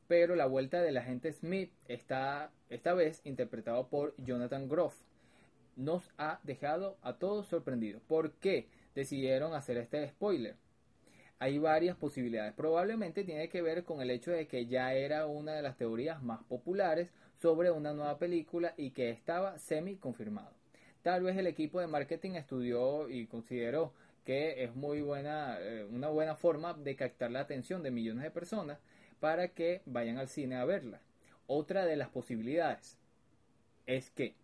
Pero 0.06 0.36
la 0.36 0.46
vuelta 0.46 0.82
del 0.82 0.96
agente 0.98 1.32
Smith 1.32 1.72
está 1.88 2.50
esta 2.70 2.94
vez 2.94 3.20
interpretado 3.24 3.88
por 3.88 4.14
Jonathan 4.18 4.68
Groff. 4.68 4.94
Nos 5.76 6.10
ha 6.18 6.40
dejado 6.44 6.98
a 7.02 7.14
todos 7.14 7.46
sorprendidos. 7.48 8.02
¿Por 8.02 8.32
qué 8.32 8.68
decidieron 8.94 9.54
hacer 9.54 9.76
este 9.78 10.08
spoiler? 10.08 10.56
Hay 11.38 11.58
varias 11.58 11.96
posibilidades. 11.96 12.54
Probablemente 12.54 13.24
tiene 13.24 13.48
que 13.48 13.62
ver 13.62 13.84
con 13.84 14.00
el 14.00 14.10
hecho 14.10 14.30
de 14.30 14.46
que 14.46 14.66
ya 14.66 14.94
era 14.94 15.26
una 15.26 15.52
de 15.52 15.62
las 15.62 15.76
teorías 15.76 16.22
más 16.22 16.42
populares 16.44 17.10
sobre 17.36 17.70
una 17.70 17.92
nueva 17.92 18.18
película 18.18 18.74
y 18.76 18.90
que 18.90 19.10
estaba 19.10 19.58
semi 19.58 19.96
confirmado. 19.96 20.52
Tal 21.02 21.22
vez 21.22 21.36
el 21.36 21.46
equipo 21.46 21.80
de 21.80 21.86
marketing 21.86 22.32
estudió 22.32 23.10
y 23.10 23.26
consideró 23.26 23.92
que 24.24 24.64
es 24.64 24.74
muy 24.74 25.02
buena, 25.02 25.58
eh, 25.60 25.84
una 25.84 26.08
buena 26.08 26.34
forma 26.34 26.72
de 26.72 26.96
captar 26.96 27.30
la 27.30 27.40
atención 27.40 27.82
de 27.82 27.90
millones 27.90 28.22
de 28.24 28.30
personas 28.30 28.78
para 29.20 29.48
que 29.48 29.82
vayan 29.84 30.18
al 30.18 30.28
cine 30.28 30.56
a 30.56 30.64
verla. 30.64 31.00
Otra 31.46 31.84
de 31.84 31.96
las 31.96 32.08
posibilidades 32.08 32.96
es 33.86 34.10
que 34.10 34.34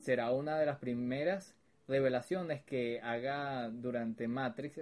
será 0.00 0.32
una 0.32 0.58
de 0.58 0.66
las 0.66 0.78
primeras 0.78 1.54
revelaciones 1.88 2.62
que 2.62 3.00
haga 3.02 3.68
durante 3.68 4.28
Matrix 4.28 4.78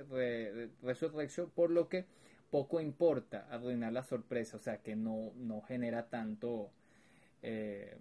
Resurrection, 0.82 1.50
por 1.50 1.70
lo 1.70 1.88
que 1.88 2.04
poco 2.50 2.80
importa 2.80 3.46
arruinar 3.50 3.92
la 3.92 4.02
sorpresa, 4.02 4.56
o 4.56 4.60
sea 4.60 4.78
que 4.78 4.94
no, 4.94 5.32
no 5.36 5.62
genera 5.62 6.08
tanto, 6.08 6.70
eh, 7.42 7.96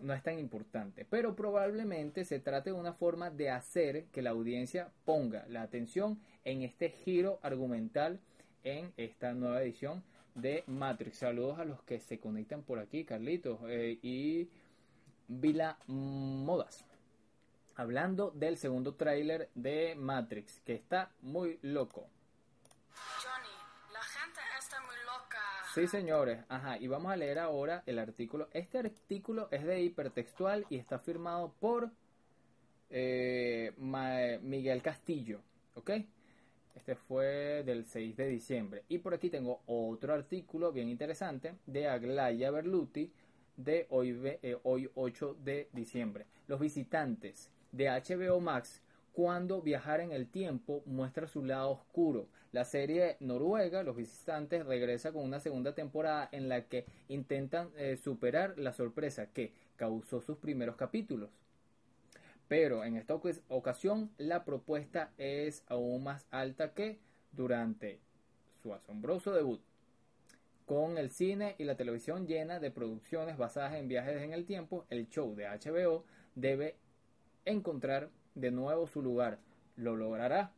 no 0.00 0.14
es 0.14 0.22
tan 0.22 0.38
importante, 0.38 1.04
pero 1.08 1.34
probablemente 1.34 2.24
se 2.24 2.38
trate 2.38 2.70
de 2.70 2.76
una 2.76 2.92
forma 2.92 3.30
de 3.30 3.50
hacer 3.50 4.04
que 4.06 4.22
la 4.22 4.30
audiencia 4.30 4.90
ponga 5.04 5.44
la 5.48 5.62
atención 5.62 6.20
en 6.44 6.62
este 6.62 6.90
giro 6.90 7.40
argumental 7.42 8.20
en 8.62 8.92
esta 8.96 9.32
nueva 9.32 9.62
edición 9.62 10.02
de 10.34 10.62
Matrix. 10.66 11.18
Saludos 11.18 11.58
a 11.58 11.64
los 11.64 11.82
que 11.82 11.98
se 11.98 12.18
conectan 12.18 12.62
por 12.62 12.78
aquí, 12.78 13.04
Carlitos 13.04 13.58
eh, 13.68 13.98
y 14.02 14.48
Vila 15.28 15.78
Modas 15.88 16.84
hablando 17.76 18.30
del 18.30 18.56
segundo 18.56 18.94
tráiler 18.94 19.50
de 19.54 19.94
Matrix, 19.94 20.60
que 20.60 20.74
está 20.74 21.12
muy 21.20 21.58
loco. 21.62 22.08
Johnny, 23.22 23.92
la 23.92 24.02
gente 24.02 24.40
está 24.58 24.80
muy 24.80 24.96
loca. 25.04 25.38
Sí, 25.74 25.86
señores. 25.86 26.44
Ajá, 26.48 26.78
y 26.78 26.88
vamos 26.88 27.12
a 27.12 27.16
leer 27.16 27.38
ahora 27.38 27.82
el 27.86 27.98
artículo. 27.98 28.48
Este 28.52 28.78
artículo 28.78 29.48
es 29.50 29.64
de 29.64 29.82
hipertextual 29.82 30.66
y 30.70 30.76
está 30.76 30.98
firmado 30.98 31.54
por 31.60 31.90
eh, 32.88 33.72
Miguel 34.42 34.80
Castillo, 34.82 35.42
¿ok? 35.74 35.90
Este 36.74 36.94
fue 36.94 37.62
del 37.64 37.84
6 37.84 38.16
de 38.16 38.28
diciembre. 38.28 38.84
Y 38.88 38.98
por 38.98 39.12
aquí 39.12 39.28
tengo 39.28 39.60
otro 39.66 40.14
artículo 40.14 40.72
bien 40.72 40.88
interesante 40.88 41.54
de 41.66 41.88
Aglaya 41.88 42.50
Berluti 42.50 43.12
de 43.56 43.86
hoy, 43.90 44.18
eh, 44.42 44.56
hoy 44.62 44.90
8 44.94 45.36
de 45.42 45.68
diciembre. 45.72 46.26
Los 46.46 46.60
visitantes 46.60 47.50
de 47.72 47.88
HBO 47.88 48.40
Max 48.40 48.82
cuando 49.16 49.62
viajar 49.62 50.00
en 50.00 50.12
el 50.12 50.28
tiempo 50.28 50.82
muestra 50.84 51.26
su 51.26 51.42
lado 51.42 51.70
oscuro. 51.70 52.28
La 52.52 52.66
serie 52.66 53.16
noruega, 53.20 53.82
Los 53.82 53.96
Visitantes, 53.96 54.66
regresa 54.66 55.10
con 55.10 55.24
una 55.24 55.40
segunda 55.40 55.74
temporada 55.74 56.28
en 56.32 56.50
la 56.50 56.66
que 56.66 56.84
intentan 57.08 57.70
eh, 57.76 57.96
superar 57.96 58.58
la 58.58 58.74
sorpresa 58.74 59.32
que 59.32 59.54
causó 59.76 60.20
sus 60.20 60.36
primeros 60.36 60.76
capítulos. 60.76 61.30
Pero 62.46 62.84
en 62.84 62.96
esta 62.96 63.14
ocasión 63.14 64.10
la 64.18 64.44
propuesta 64.44 65.10
es 65.16 65.64
aún 65.66 66.04
más 66.04 66.26
alta 66.30 66.74
que 66.74 66.98
durante 67.32 68.00
su 68.62 68.74
asombroso 68.74 69.32
debut. 69.32 69.62
Con 70.66 70.98
el 70.98 71.10
cine 71.10 71.54
y 71.58 71.64
la 71.64 71.76
televisión 71.76 72.26
llena 72.26 72.60
de 72.60 72.70
producciones 72.70 73.38
basadas 73.38 73.74
en 73.74 73.88
viajes 73.88 74.20
en 74.20 74.32
el 74.32 74.44
tiempo, 74.44 74.84
el 74.90 75.08
show 75.08 75.34
de 75.34 75.46
HBO 75.46 76.04
debe 76.34 76.76
encontrar 77.46 78.10
de 78.34 78.50
nuevo 78.50 78.86
su 78.86 79.00
lugar. 79.00 79.38
Lo 79.76 79.96
logrará. 79.96 80.52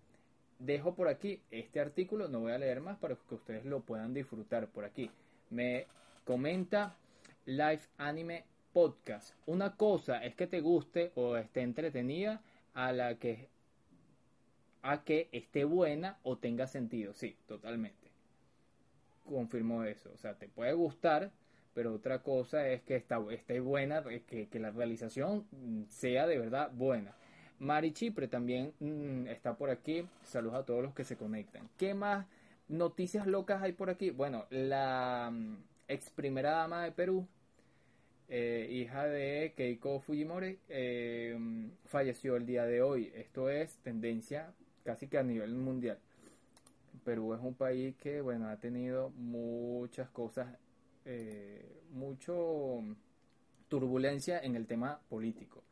Dejo 0.58 0.94
por 0.94 1.06
aquí 1.06 1.40
este 1.52 1.78
artículo, 1.78 2.26
no 2.26 2.40
voy 2.40 2.52
a 2.52 2.58
leer 2.58 2.80
más 2.80 2.98
para 2.98 3.14
que 3.14 3.34
ustedes 3.36 3.64
lo 3.64 3.80
puedan 3.80 4.12
disfrutar 4.12 4.66
por 4.66 4.84
aquí. 4.84 5.08
Me 5.50 5.86
comenta 6.24 6.96
Live 7.46 7.82
Anime 7.96 8.44
Podcast. 8.72 9.34
Una 9.46 9.76
cosa 9.76 10.24
es 10.24 10.34
que 10.34 10.48
te 10.48 10.60
guste 10.60 11.12
o 11.14 11.36
esté 11.36 11.62
entretenida 11.62 12.42
a 12.74 12.92
la 12.92 13.14
que 13.14 13.48
a 14.82 15.04
que 15.04 15.28
esté 15.32 15.64
buena 15.64 16.18
o 16.22 16.38
tenga 16.38 16.66
sentido. 16.66 17.12
Sí, 17.14 17.36
totalmente. 17.46 18.10
Confirmo 19.24 19.84
eso. 19.84 20.10
O 20.12 20.16
sea, 20.16 20.34
te 20.34 20.48
puede 20.48 20.72
gustar, 20.72 21.30
pero 21.78 21.94
otra 21.94 22.24
cosa 22.24 22.68
es 22.68 22.82
que 22.82 22.96
está, 22.96 23.20
esté 23.30 23.60
buena, 23.60 24.02
que, 24.02 24.48
que, 24.48 24.58
la 24.58 24.72
realización 24.72 25.44
sea 25.88 26.26
de 26.26 26.36
verdad 26.36 26.72
buena. 26.74 27.14
Mari 27.60 27.92
Chipre 27.92 28.26
también 28.26 28.72
mm, 28.80 29.28
está 29.28 29.54
por 29.54 29.70
aquí. 29.70 30.04
Saludos 30.24 30.56
a 30.56 30.64
todos 30.64 30.82
los 30.82 30.92
que 30.92 31.04
se 31.04 31.16
conectan. 31.16 31.68
¿Qué 31.76 31.94
más 31.94 32.26
noticias 32.66 33.28
locas 33.28 33.62
hay 33.62 33.74
por 33.74 33.90
aquí? 33.90 34.10
Bueno, 34.10 34.46
la 34.50 35.30
mm, 35.32 35.56
ex 35.86 36.10
primera 36.10 36.50
dama 36.50 36.82
de 36.82 36.90
Perú, 36.90 37.28
eh, 38.28 38.66
hija 38.72 39.06
de 39.06 39.54
Keiko 39.56 40.00
Fujimori, 40.00 40.58
eh, 40.68 41.38
falleció 41.84 42.34
el 42.34 42.44
día 42.44 42.64
de 42.64 42.82
hoy. 42.82 43.12
Esto 43.14 43.50
es 43.50 43.76
tendencia 43.84 44.52
casi 44.82 45.06
que 45.06 45.18
a 45.18 45.22
nivel 45.22 45.54
mundial. 45.54 46.00
Perú 47.04 47.34
es 47.34 47.40
un 47.40 47.54
país 47.54 47.94
que, 47.98 48.20
bueno, 48.20 48.48
ha 48.48 48.56
tenido 48.56 49.10
muchas 49.10 50.08
cosas 50.08 50.48
eh, 51.04 51.82
mucho 51.90 52.82
turbulencia 53.68 54.40
en 54.40 54.56
el 54.56 54.66
tema 54.66 55.00
político. 55.08 55.62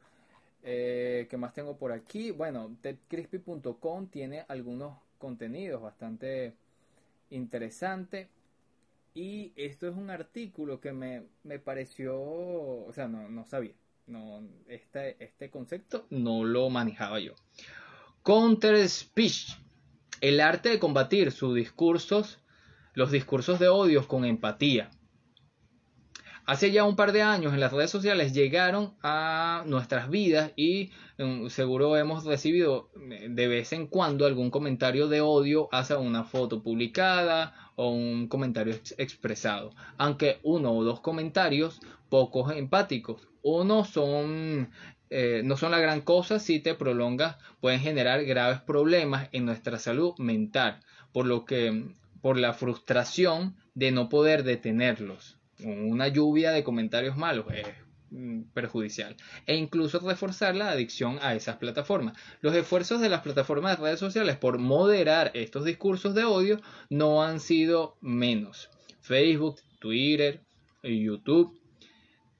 Eh, 0.63 1.27
¿Qué 1.31 1.37
más 1.37 1.55
tengo 1.55 1.77
por 1.77 1.93
aquí? 1.93 2.31
Bueno, 2.31 2.77
tedcrispy.com 2.81 4.09
tiene 4.09 4.45
algunos 4.49 4.99
contenidos 5.19 5.81
bastante 5.81 6.55
interesantes. 7.31 8.29
Y 9.15 9.53
esto 9.57 9.89
es 9.89 9.97
un 9.97 10.11
artículo 10.11 10.81
que 10.81 10.93
me, 10.93 11.23
me 11.43 11.59
pareció, 11.59 12.21
o 12.21 12.93
sea, 12.93 13.09
no, 13.09 13.29
no 13.29 13.47
sabía. 13.47 13.75
No, 14.07 14.41
este, 14.69 15.17
este 15.23 15.51
concepto 15.51 16.07
no 16.11 16.45
lo 16.45 16.69
manejaba 16.71 17.19
yo. 17.19 17.33
Counter 18.23 18.89
Speech, 18.89 19.57
el 20.21 20.41
arte 20.41 20.69
de 20.69 20.79
combatir 20.79 21.33
sus 21.33 21.55
discursos, 21.55 22.41
los 22.95 23.11
discursos 23.11 23.59
de 23.59 23.69
odios 23.69 24.07
con 24.07 24.25
empatía. 24.25 24.91
Hace 26.47 26.71
ya 26.71 26.85
un 26.85 26.95
par 26.95 27.11
de 27.11 27.23
años 27.23 27.55
en 27.55 27.59
las 27.59 27.73
redes 27.73 27.91
sociales 27.91 28.33
llegaron 28.33 28.95
a 29.03 29.65
nuestras 29.67 30.09
vidas 30.09 30.53
y 30.55 30.93
mm, 31.19 31.49
seguro 31.49 31.97
hemos 31.97 32.25
recibido 32.25 32.89
eh, 33.11 33.27
de 33.29 33.49
vez 33.49 33.73
en 33.73 33.89
cuando 33.89 34.27
algún 34.27 34.53
comentario 34.53 35.09
de 35.09 35.21
odio 35.21 35.69
hacia 35.73 35.99
una 35.99 36.23
foto 36.23 36.63
publicada 36.63 37.53
o 37.75 37.91
un 37.91 38.29
comentario 38.29 38.77
expresado. 38.97 39.73
Aunque 39.99 40.39
uno 40.45 40.71
o 40.73 40.85
dos 40.85 41.01
comentarios 41.01 41.81
pocos 42.11 42.53
empáticos, 42.53 43.27
uno 43.43 43.85
son 43.85 44.71
eh, 45.11 45.43
no 45.45 45.57
son 45.57 45.73
la 45.73 45.81
gran 45.81 46.01
cosa 46.01 46.39
si 46.39 46.61
te 46.61 46.75
prolongas 46.77 47.39
pueden 47.61 47.81
generar 47.81 48.25
graves 48.25 48.61
problemas 48.61 49.29
en 49.33 49.47
nuestra 49.47 49.81
salud 49.81 50.15
mental 50.19 50.79
por 51.13 51.27
lo 51.27 51.45
que 51.45 51.91
por 52.23 52.39
la 52.39 52.53
frustración 52.53 53.57
de 53.75 53.91
no 53.91 54.09
poder 54.09 54.43
detenerlos 54.43 55.36
una 55.65 56.09
lluvia 56.09 56.51
de 56.53 56.65
comentarios 56.65 57.17
malos 57.17 57.47
es 57.53 57.67
mm, 58.11 58.43
perjudicial 58.55 59.17
e 59.47 59.57
incluso 59.57 59.99
reforzar 60.01 60.55
la 60.55 60.71
adicción 60.71 61.19
a 61.23 61.35
esas 61.35 61.57
plataformas. 61.57 62.17
Los 62.41 62.55
esfuerzos 62.55 63.01
de 63.01 63.09
las 63.09 63.23
plataformas 63.23 63.77
de 63.77 63.85
redes 63.85 64.01
sociales 64.01 64.37
por 64.37 64.59
moderar 64.59 65.31
estos 65.35 65.65
discursos 65.65 66.15
de 66.15 66.25
odio 66.25 66.61
no 66.91 67.23
han 67.23 67.41
sido 67.41 67.97
menos. 68.01 68.71
Facebook, 69.01 69.61
Twitter, 69.79 70.41
YouTube 70.83 71.59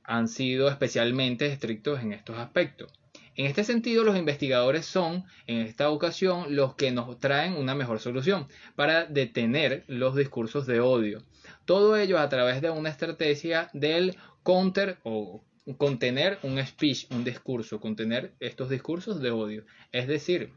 han 0.05 0.29
sido 0.29 0.69
especialmente 0.69 1.47
estrictos 1.47 2.01
en 2.01 2.13
estos 2.13 2.39
aspectos. 2.39 2.93
En 3.37 3.45
este 3.45 3.65
sentido, 3.65 4.03
los 4.03 4.17
investigadores 4.17 4.87
son, 4.87 5.25
en 5.47 5.59
esta 5.59 5.91
ocasión, 5.91 6.57
los 6.57 6.75
que 6.75 6.91
nos 6.91 7.19
traen 7.19 7.53
una 7.53 7.75
mejor 7.75 8.01
solución 8.01 8.49
para 8.75 9.05
detener 9.05 9.85
los 9.89 10.17
discursos 10.17 10.67
de 10.67 10.81
odio. 10.81 11.23
Todo 11.67 11.97
ello 11.99 12.19
a 12.19 12.31
través 12.31 12.63
de 12.63 12.71
una 12.71 12.89
estrategia 12.89 13.69
del 13.75 14.17
counter 14.43 14.99
o 15.03 15.45
contener 15.77 16.39
un 16.45 16.65
speech, 16.65 17.11
un 17.11 17.25
discurso, 17.25 17.79
contener 17.79 18.33
estos 18.41 18.71
discursos 18.71 19.21
de 19.21 19.31
odio. 19.31 19.67
Es 19.93 20.09
decir, 20.09 20.53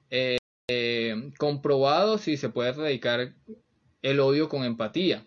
eh, 0.00 0.38
comprobado 1.36 2.16
si 2.16 2.38
se 2.38 2.48
puede 2.48 2.70
erradicar 2.70 3.34
el 4.00 4.20
odio 4.20 4.48
con 4.48 4.64
empatía. 4.64 5.26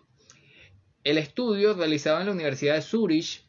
El 1.04 1.16
estudio 1.16 1.74
realizado 1.74 2.20
en 2.20 2.26
la 2.26 2.32
Universidad 2.32 2.74
de 2.74 2.82
Zurich 2.82 3.44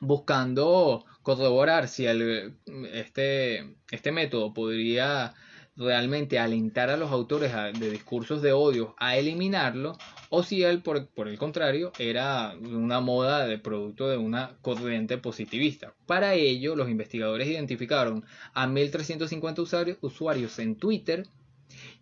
buscando 0.00 1.04
corroborar 1.26 1.88
si 1.88 2.06
este, 2.06 3.74
este 3.90 4.12
método 4.12 4.54
podría 4.54 5.34
realmente 5.74 6.38
alentar 6.38 6.88
a 6.88 6.96
los 6.96 7.10
autores 7.10 7.52
de 7.52 7.90
discursos 7.90 8.42
de 8.42 8.52
odio 8.52 8.94
a 8.96 9.16
eliminarlo 9.16 9.98
o 10.30 10.44
si 10.44 10.62
él 10.62 10.82
por, 10.82 11.08
por, 11.08 11.26
el 11.26 11.36
contrario 11.36 11.90
era 11.98 12.54
una 12.54 13.00
moda 13.00 13.44
de 13.44 13.58
producto 13.58 14.08
de 14.08 14.18
una 14.18 14.56
corriente 14.62 15.18
positivista. 15.18 15.94
Para 16.06 16.34
ello 16.34 16.76
los 16.76 16.88
investigadores 16.88 17.48
identificaron 17.48 18.24
a 18.54 18.68
1350 18.68 19.62
usuarios 20.02 20.60
en 20.60 20.76
Twitter 20.76 21.26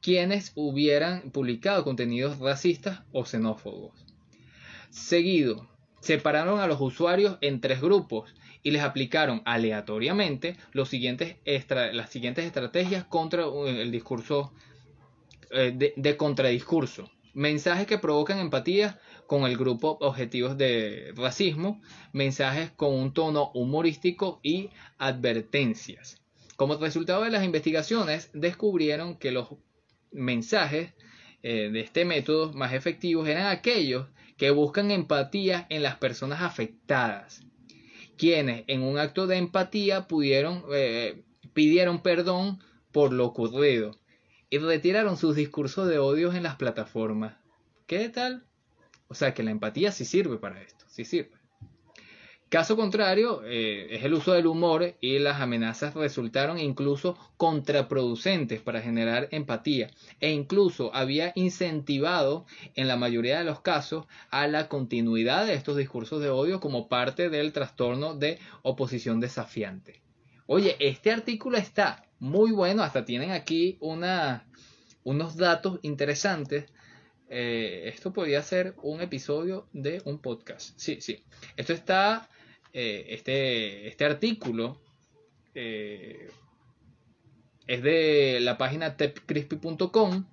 quienes 0.03 0.53
hubieran 0.55 1.31
publicado 1.31 1.83
contenidos 1.83 2.41
racistas 2.41 3.01
o 3.11 3.25
xenófobos. 3.25 4.05
Seguido, 4.91 5.67
separaron 6.01 6.61
a 6.61 6.67
los 6.67 6.79
usuarios 6.83 7.39
en 7.41 7.63
tres 7.63 7.81
grupos 7.81 8.35
y 8.65 8.71
les 8.71 8.83
aplicaron 8.83 9.43
aleatoriamente 9.45 10.57
las 10.73 10.89
siguientes 10.89 11.37
estrategias 11.45 13.05
contra 13.05 13.47
uh, 13.47 13.67
el 13.67 13.93
discurso 13.93 14.53
eh, 15.51 15.73
de, 15.77 15.93
de, 15.97 16.17
contradiscurso. 16.17 17.11
Mensajes 17.35 17.87
que 17.87 17.99
provocan 17.99 18.39
empatía 18.39 18.99
con 19.27 19.45
el 19.45 19.59
grupo 19.59 19.99
objetivos 20.01 20.57
de 20.57 21.13
racismo, 21.15 21.83
mensajes 22.13 22.71
con 22.71 22.95
un 22.95 23.13
tono 23.13 23.51
humorístico 23.55 24.41
y 24.43 24.71
advertencias. 24.99 26.23
Como 26.57 26.77
resultado 26.77 27.23
de 27.25 27.31
las 27.31 27.45
investigaciones, 27.45 28.31
descubrieron 28.33 29.19
que 29.19 29.31
los 29.31 29.49
mensajes 30.11 30.95
eh, 31.43 31.69
de 31.71 31.81
este 31.81 32.07
método 32.07 32.53
más 32.55 32.73
efectivos 32.73 33.29
eran 33.29 33.49
aquellos 33.49 34.07
que 34.39 34.51
buscan 34.51 34.91
empatía 34.91 35.67
en 35.69 35.83
las 35.83 35.97
personas 35.97 36.41
afectadas 36.41 37.45
quienes 38.17 38.65
en 38.67 38.83
un 38.83 38.99
acto 38.99 39.27
de 39.27 39.37
empatía 39.37 40.07
pudieron, 40.07 40.65
eh, 40.73 41.23
pidieron 41.53 42.03
perdón 42.03 42.61
por 42.93 43.13
lo 43.13 43.27
ocurrido 43.27 43.99
y 44.51 44.59
retiraron 44.59 45.17
sus 45.17 45.35
discursos 45.37 45.89
de 45.89 45.99
odio 45.99 46.33
en 46.33 46.43
las 46.43 46.57
plataformas. 46.57 47.37
¿Qué 47.87 48.09
tal? 48.09 48.47
O 49.09 49.15
sea 49.15 49.35
que 49.35 49.43
la 49.43 49.51
empatía 49.51 49.93
sí 49.93 50.05
sirve 50.05 50.39
para 50.39 50.63
esto, 50.63 50.85
sí 50.89 51.05
sirve. 51.05 51.44
Caso 52.55 52.77
contrario, 52.77 53.43
eh, 53.45 53.89
es 53.91 54.05
el 54.05 54.15
uso 54.15 54.33
del 54.33 54.47
humor 54.47 54.95
y 55.01 55.19
las 55.19 55.41
amenazas 55.41 55.93
resultaron 55.95 56.61
incluso 56.61 57.19
contraproducentes 57.37 58.61
para 58.61 58.81
generar 58.81 59.27
empatía 59.33 59.91
e 60.21 60.31
incluso 60.31 60.95
había 60.95 61.33
incentivado 61.35 62.47
en 62.77 62.87
la 62.87 62.95
mayoría 62.95 63.39
de 63.39 63.45
los 63.45 63.59
casos 63.59 64.07
a 64.31 64.47
la 64.47 64.69
continuidad 64.69 65.47
de 65.47 65.55
estos 65.55 65.77
discursos 65.77 66.23
de 66.23 66.31
odio 66.31 66.61
como 66.61 66.89
parte 66.89 67.29
del 67.29 67.53
trastorno 67.53 68.15
de 68.15 68.39
oposición 68.63 69.19
desafiante. 69.19 70.01
Oye, 70.47 70.77
este 70.79 71.11
artículo 71.11 71.59
está 71.59 72.07
muy 72.21 72.53
bueno, 72.53 72.85
hasta 72.85 73.05
tienen 73.05 73.33
aquí 73.33 73.79
una, 73.81 74.47
unos 75.03 75.37
datos 75.37 75.81
interesantes 75.83 76.67
eh, 77.29 77.89
esto 77.89 78.13
podría 78.13 78.43
ser 78.43 78.77
un 78.83 79.01
episodio 79.01 79.67
de 79.73 80.01
un 80.05 80.21
podcast. 80.21 80.79
Sí, 80.79 81.01
sí. 81.01 81.25
Esto 81.57 81.73
está 81.73 82.29
eh, 82.75 83.07
este, 83.11 83.87
este 83.87 84.05
artículo 84.05 84.81
eh, 85.55 86.29
es 87.69 87.83
de 87.83 88.41
la 88.41 88.59
página 88.59 88.97
tepcrispy.com, 88.97 90.27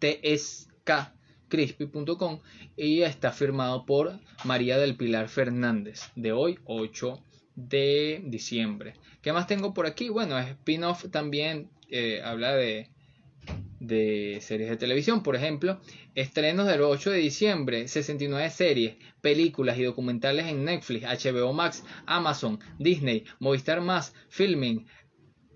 tskcrispy.com, 0.00 2.40
y 2.76 3.02
está 3.02 3.30
firmado 3.30 3.86
por 3.86 4.18
María 4.44 4.76
del 4.76 4.96
Pilar 4.96 5.28
Fernández, 5.28 6.10
de 6.16 6.32
hoy 6.32 6.58
8 6.64 7.22
de 7.54 8.22
diciembre. 8.24 8.94
¿Qué 9.22 9.32
más 9.32 9.46
tengo 9.46 9.72
por 9.72 9.86
aquí? 9.86 10.08
Bueno, 10.08 10.36
spin-off 10.38 11.04
también 11.12 11.70
eh, 11.88 12.22
habla 12.24 12.56
de 12.56 12.90
de 13.80 14.38
series 14.40 14.70
de 14.70 14.76
televisión. 14.76 15.22
Por 15.22 15.36
ejemplo, 15.36 15.80
estrenos 16.14 16.66
del 16.66 16.82
8 16.82 17.10
de 17.10 17.18
diciembre, 17.18 17.88
69 17.88 18.50
series, 18.50 18.96
películas 19.20 19.78
y 19.78 19.84
documentales 19.84 20.46
en 20.46 20.64
Netflix, 20.64 21.04
HBO 21.04 21.52
Max, 21.52 21.84
Amazon, 22.06 22.58
Disney, 22.78 23.24
Movistar 23.38 23.80
Más, 23.80 24.14
Filming, 24.28 24.86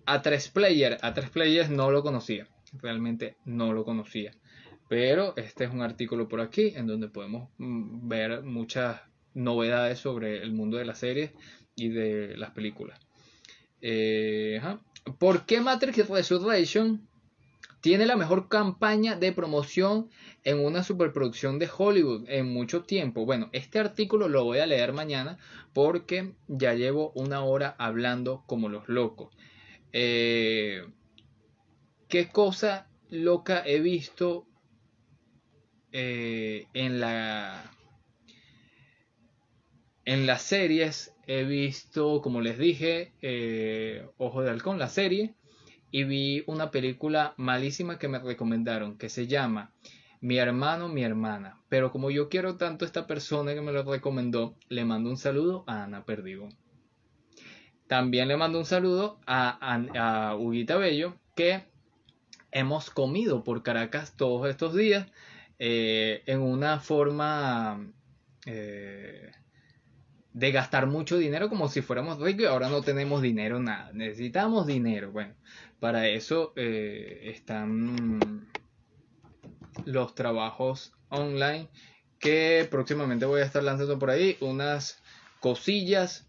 A3 0.07 0.53
Player. 0.53 0.99
A3 0.99 1.30
Players 1.30 1.70
no 1.70 1.91
lo 1.91 2.03
conocía, 2.03 2.49
realmente 2.80 3.36
no 3.45 3.72
lo 3.72 3.84
conocía. 3.84 4.32
Pero 4.88 5.36
este 5.36 5.64
es 5.64 5.72
un 5.72 5.82
artículo 5.82 6.28
por 6.28 6.41
aquí 6.41 6.72
en 6.74 6.86
donde 6.86 7.09
podemos 7.09 7.49
mm, 7.59 8.09
ver 8.09 8.43
muchas 8.43 9.01
novedades 9.34 9.99
sobre 10.01 10.43
el 10.43 10.53
mundo 10.53 10.78
de 10.78 10.84
las 10.84 10.99
series 10.99 11.30
y 11.76 11.88
de 11.88 12.36
las 12.36 12.51
películas. 12.51 12.99
Eh, 13.80 14.61
¿Por 15.18 15.47
qué 15.47 15.61
Matrix 15.61 16.09
Resurrection 16.09 17.09
tiene 17.80 18.06
la 18.06 18.16
mejor 18.16 18.48
campaña 18.48 19.16
de 19.16 19.32
promoción 19.32 20.10
en 20.44 20.64
una 20.64 20.82
superproducción 20.82 21.58
de 21.58 21.70
Hollywood 21.74 22.28
en 22.28 22.52
mucho 22.52 22.84
tiempo. 22.84 23.24
Bueno, 23.24 23.48
este 23.52 23.78
artículo 23.78 24.28
lo 24.28 24.44
voy 24.44 24.58
a 24.58 24.66
leer 24.66 24.92
mañana 24.92 25.38
porque 25.72 26.34
ya 26.46 26.74
llevo 26.74 27.10
una 27.14 27.42
hora 27.42 27.74
hablando 27.78 28.44
como 28.46 28.68
los 28.68 28.88
locos. 28.88 29.34
Eh, 29.92 30.84
¿Qué 32.08 32.28
cosa 32.28 32.88
loca 33.08 33.62
he 33.64 33.80
visto 33.80 34.46
eh, 35.92 36.66
en 36.74 37.00
la 37.00 37.70
en 40.04 40.26
las 40.26 40.42
series? 40.42 41.14
He 41.26 41.44
visto, 41.44 42.20
como 42.20 42.40
les 42.40 42.58
dije, 42.58 43.12
eh, 43.22 44.06
Ojo 44.18 44.42
de 44.42 44.50
Halcón, 44.50 44.78
la 44.78 44.88
serie 44.88 45.34
y 45.91 46.05
vi 46.05 46.45
una 46.47 46.70
película 46.70 47.34
malísima 47.36 47.99
que 47.99 48.09
me 48.09 48.18
recomendaron 48.18 48.97
que 48.97 49.09
se 49.09 49.26
llama 49.26 49.72
Mi 50.20 50.38
hermano, 50.38 50.88
mi 50.88 51.03
hermana. 51.03 51.61
Pero 51.68 51.91
como 51.91 52.11
yo 52.11 52.28
quiero 52.28 52.57
tanto 52.57 52.84
a 52.84 52.86
esta 52.86 53.07
persona 53.07 53.55
que 53.55 53.61
me 53.61 53.72
lo 53.72 53.82
recomendó, 53.82 54.57
le 54.68 54.84
mando 54.84 55.11
un 55.11 55.16
saludo 55.16 55.64
a 55.66 55.84
Ana 55.84 56.05
Perdigo. 56.05 56.49
También 57.86 58.28
le 58.28 58.36
mando 58.36 58.59
un 58.59 58.66
saludo 58.66 59.18
a, 59.26 59.59
a, 59.97 60.36
Huguita 60.36 60.76
Bello, 60.76 61.16
que 61.34 61.64
hemos 62.53 62.91
comido 62.91 63.43
por 63.43 63.62
Caracas 63.62 64.16
todos 64.16 64.49
estos 64.49 64.74
días 64.74 65.09
eh, 65.59 66.22
en 66.26 66.41
una 66.41 66.78
forma 66.78 67.93
eh, 68.47 69.32
de 70.32 70.53
gastar 70.53 70.86
mucho 70.86 71.18
dinero 71.18 71.49
como 71.49 71.68
si 71.68 71.82
fuéramos 71.82 72.20
ricos 72.20 72.43
y 72.43 72.47
ahora 72.47 72.68
no 72.68 72.82
tenemos 72.82 73.22
dinero 73.22 73.59
nada. 73.59 73.91
Necesitamos 73.93 74.66
dinero. 74.66 75.11
Bueno, 75.11 75.34
para 75.80 76.08
eso 76.08 76.52
eh, 76.56 77.32
están 77.34 78.48
los 79.84 80.14
trabajos 80.14 80.92
online 81.08 81.68
que 82.18 82.68
próximamente 82.70 83.26
voy 83.26 83.40
a 83.40 83.44
estar 83.44 83.62
lanzando 83.62 83.98
por 83.98 84.10
ahí 84.10 84.36
unas 84.40 85.02
cosillas 85.40 86.28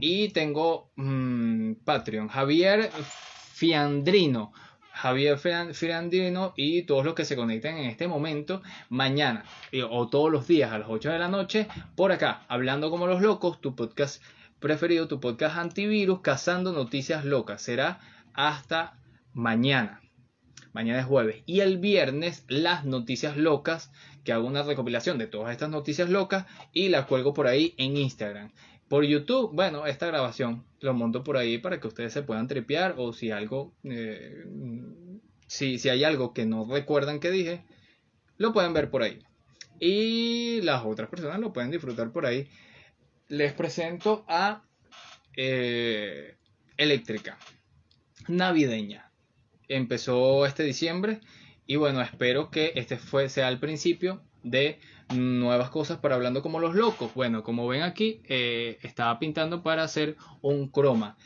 y 0.00 0.30
tengo 0.30 0.90
mm, 0.96 1.74
Patreon 1.84 2.28
Javier 2.28 2.90
Fiandrino 3.52 4.52
Javier 4.98 5.38
Firandino 5.38 6.54
y 6.56 6.82
todos 6.82 7.04
los 7.04 7.14
que 7.14 7.24
se 7.24 7.36
conecten 7.36 7.76
en 7.76 7.84
este 7.84 8.08
momento, 8.08 8.62
mañana 8.88 9.44
o 9.90 10.08
todos 10.08 10.32
los 10.32 10.48
días 10.48 10.72
a 10.72 10.78
las 10.78 10.88
8 10.90 11.10
de 11.12 11.18
la 11.20 11.28
noche, 11.28 11.68
por 11.94 12.10
acá, 12.10 12.44
hablando 12.48 12.90
como 12.90 13.06
los 13.06 13.22
locos, 13.22 13.60
tu 13.60 13.76
podcast 13.76 14.20
preferido, 14.58 15.06
tu 15.06 15.20
podcast 15.20 15.56
antivirus, 15.56 16.20
cazando 16.20 16.72
noticias 16.72 17.24
locas. 17.24 17.62
Será 17.62 18.00
hasta 18.38 18.96
mañana. 19.34 20.00
Mañana 20.72 21.00
es 21.00 21.06
jueves. 21.06 21.42
Y 21.44 21.58
el 21.58 21.78
viernes, 21.78 22.44
las 22.46 22.84
noticias 22.84 23.36
locas, 23.36 23.90
que 24.22 24.32
hago 24.32 24.46
una 24.46 24.62
recopilación 24.62 25.18
de 25.18 25.26
todas 25.26 25.50
estas 25.50 25.70
noticias 25.70 26.08
locas 26.08 26.46
y 26.72 26.88
la 26.88 27.06
cuelgo 27.06 27.34
por 27.34 27.48
ahí 27.48 27.74
en 27.78 27.96
Instagram. 27.96 28.52
Por 28.86 29.04
YouTube, 29.04 29.50
bueno, 29.52 29.86
esta 29.86 30.06
grabación 30.06 30.64
lo 30.78 30.94
monto 30.94 31.24
por 31.24 31.36
ahí 31.36 31.58
para 31.58 31.80
que 31.80 31.88
ustedes 31.88 32.12
se 32.12 32.22
puedan 32.22 32.46
tripear 32.46 32.94
o 32.96 33.12
si 33.12 33.32
algo, 33.32 33.72
eh, 33.82 34.44
si, 35.48 35.80
si 35.80 35.88
hay 35.88 36.04
algo 36.04 36.32
que 36.32 36.46
no 36.46 36.64
recuerdan 36.64 37.18
que 37.18 37.32
dije, 37.32 37.64
lo 38.36 38.52
pueden 38.52 38.72
ver 38.72 38.88
por 38.88 39.02
ahí. 39.02 39.18
Y 39.80 40.60
las 40.62 40.84
otras 40.84 41.08
personas 41.08 41.40
lo 41.40 41.52
pueden 41.52 41.72
disfrutar 41.72 42.12
por 42.12 42.24
ahí. 42.24 42.48
Les 43.26 43.52
presento 43.52 44.24
a 44.28 44.62
eh, 45.36 46.36
Eléctrica, 46.76 47.36
navideña. 48.28 49.10
Empezó 49.68 50.46
este 50.46 50.62
diciembre 50.62 51.20
y 51.66 51.76
bueno, 51.76 52.00
espero 52.00 52.50
que 52.50 52.72
este 52.76 52.96
fue, 52.96 53.28
sea 53.28 53.48
el 53.48 53.58
principio 53.58 54.22
de 54.42 54.80
nuevas 55.14 55.70
cosas 55.70 55.98
para 55.98 56.14
hablando 56.14 56.42
como 56.42 56.60
los 56.60 56.74
locos. 56.74 57.12
Bueno, 57.14 57.42
como 57.42 57.66
ven 57.66 57.82
aquí, 57.82 58.22
eh, 58.28 58.78
estaba 58.82 59.18
pintando 59.18 59.62
para 59.62 59.82
hacer 59.82 60.16
un 60.40 60.68
croma. 60.68 61.16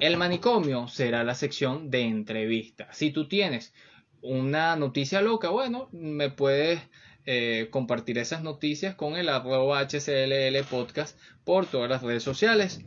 El 0.00 0.16
manicomio 0.16 0.88
será 0.88 1.24
la 1.24 1.34
sección 1.34 1.90
de 1.90 2.02
entrevistas. 2.02 2.96
Si 2.96 3.10
tú 3.10 3.28
tienes 3.28 3.72
una 4.20 4.76
noticia 4.76 5.22
loca, 5.22 5.50
bueno, 5.50 5.88
me 5.92 6.30
puedes 6.30 6.80
eh, 7.24 7.68
compartir 7.70 8.18
esas 8.18 8.42
noticias 8.42 8.94
con 8.96 9.16
el 9.16 9.28
arroba 9.28 9.80
HCLL 9.80 10.64
podcast 10.68 11.18
por 11.44 11.66
todas 11.66 11.88
las 11.88 12.02
redes 12.02 12.22
sociales. 12.22 12.80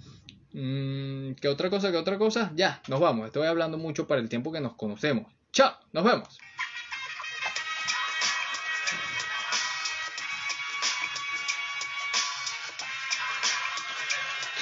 Mm, 0.58 1.34
¿Qué 1.42 1.50
otra 1.50 1.70
cosa? 1.70 1.92
¿Qué 1.92 1.98
otra 1.98 2.18
cosa? 2.18 2.50
Ya, 2.56 2.82
nos 2.88 3.02
vamos. 3.02 3.28
Estoy 3.28 3.46
hablando 3.46 3.78
mucho 3.78 4.08
para 4.08 4.22
el 4.22 4.30
tiempo 4.30 4.54
que 4.54 4.62
nos 4.62 4.76
conocemos. 4.76 5.26
Chao, 5.52 5.76
nos 5.92 6.06
vemos. 6.06 6.40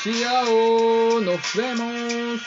Chao, 0.03 1.21
nos 1.21 1.53
vemos. 1.53 2.41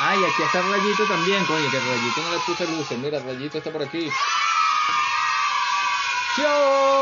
Ay, 0.00 0.18
aquí 0.24 0.42
está 0.44 0.62
rayito 0.62 1.04
también, 1.06 1.44
coño, 1.44 1.70
que 1.70 1.78
rayito 1.78 2.22
no 2.22 2.32
le 2.32 2.38
puse 2.38 2.66
luces. 2.68 2.98
Mira, 2.98 3.18
rayito 3.18 3.58
está 3.58 3.70
por 3.70 3.82
aquí. 3.82 4.08
Chao. 6.36 6.97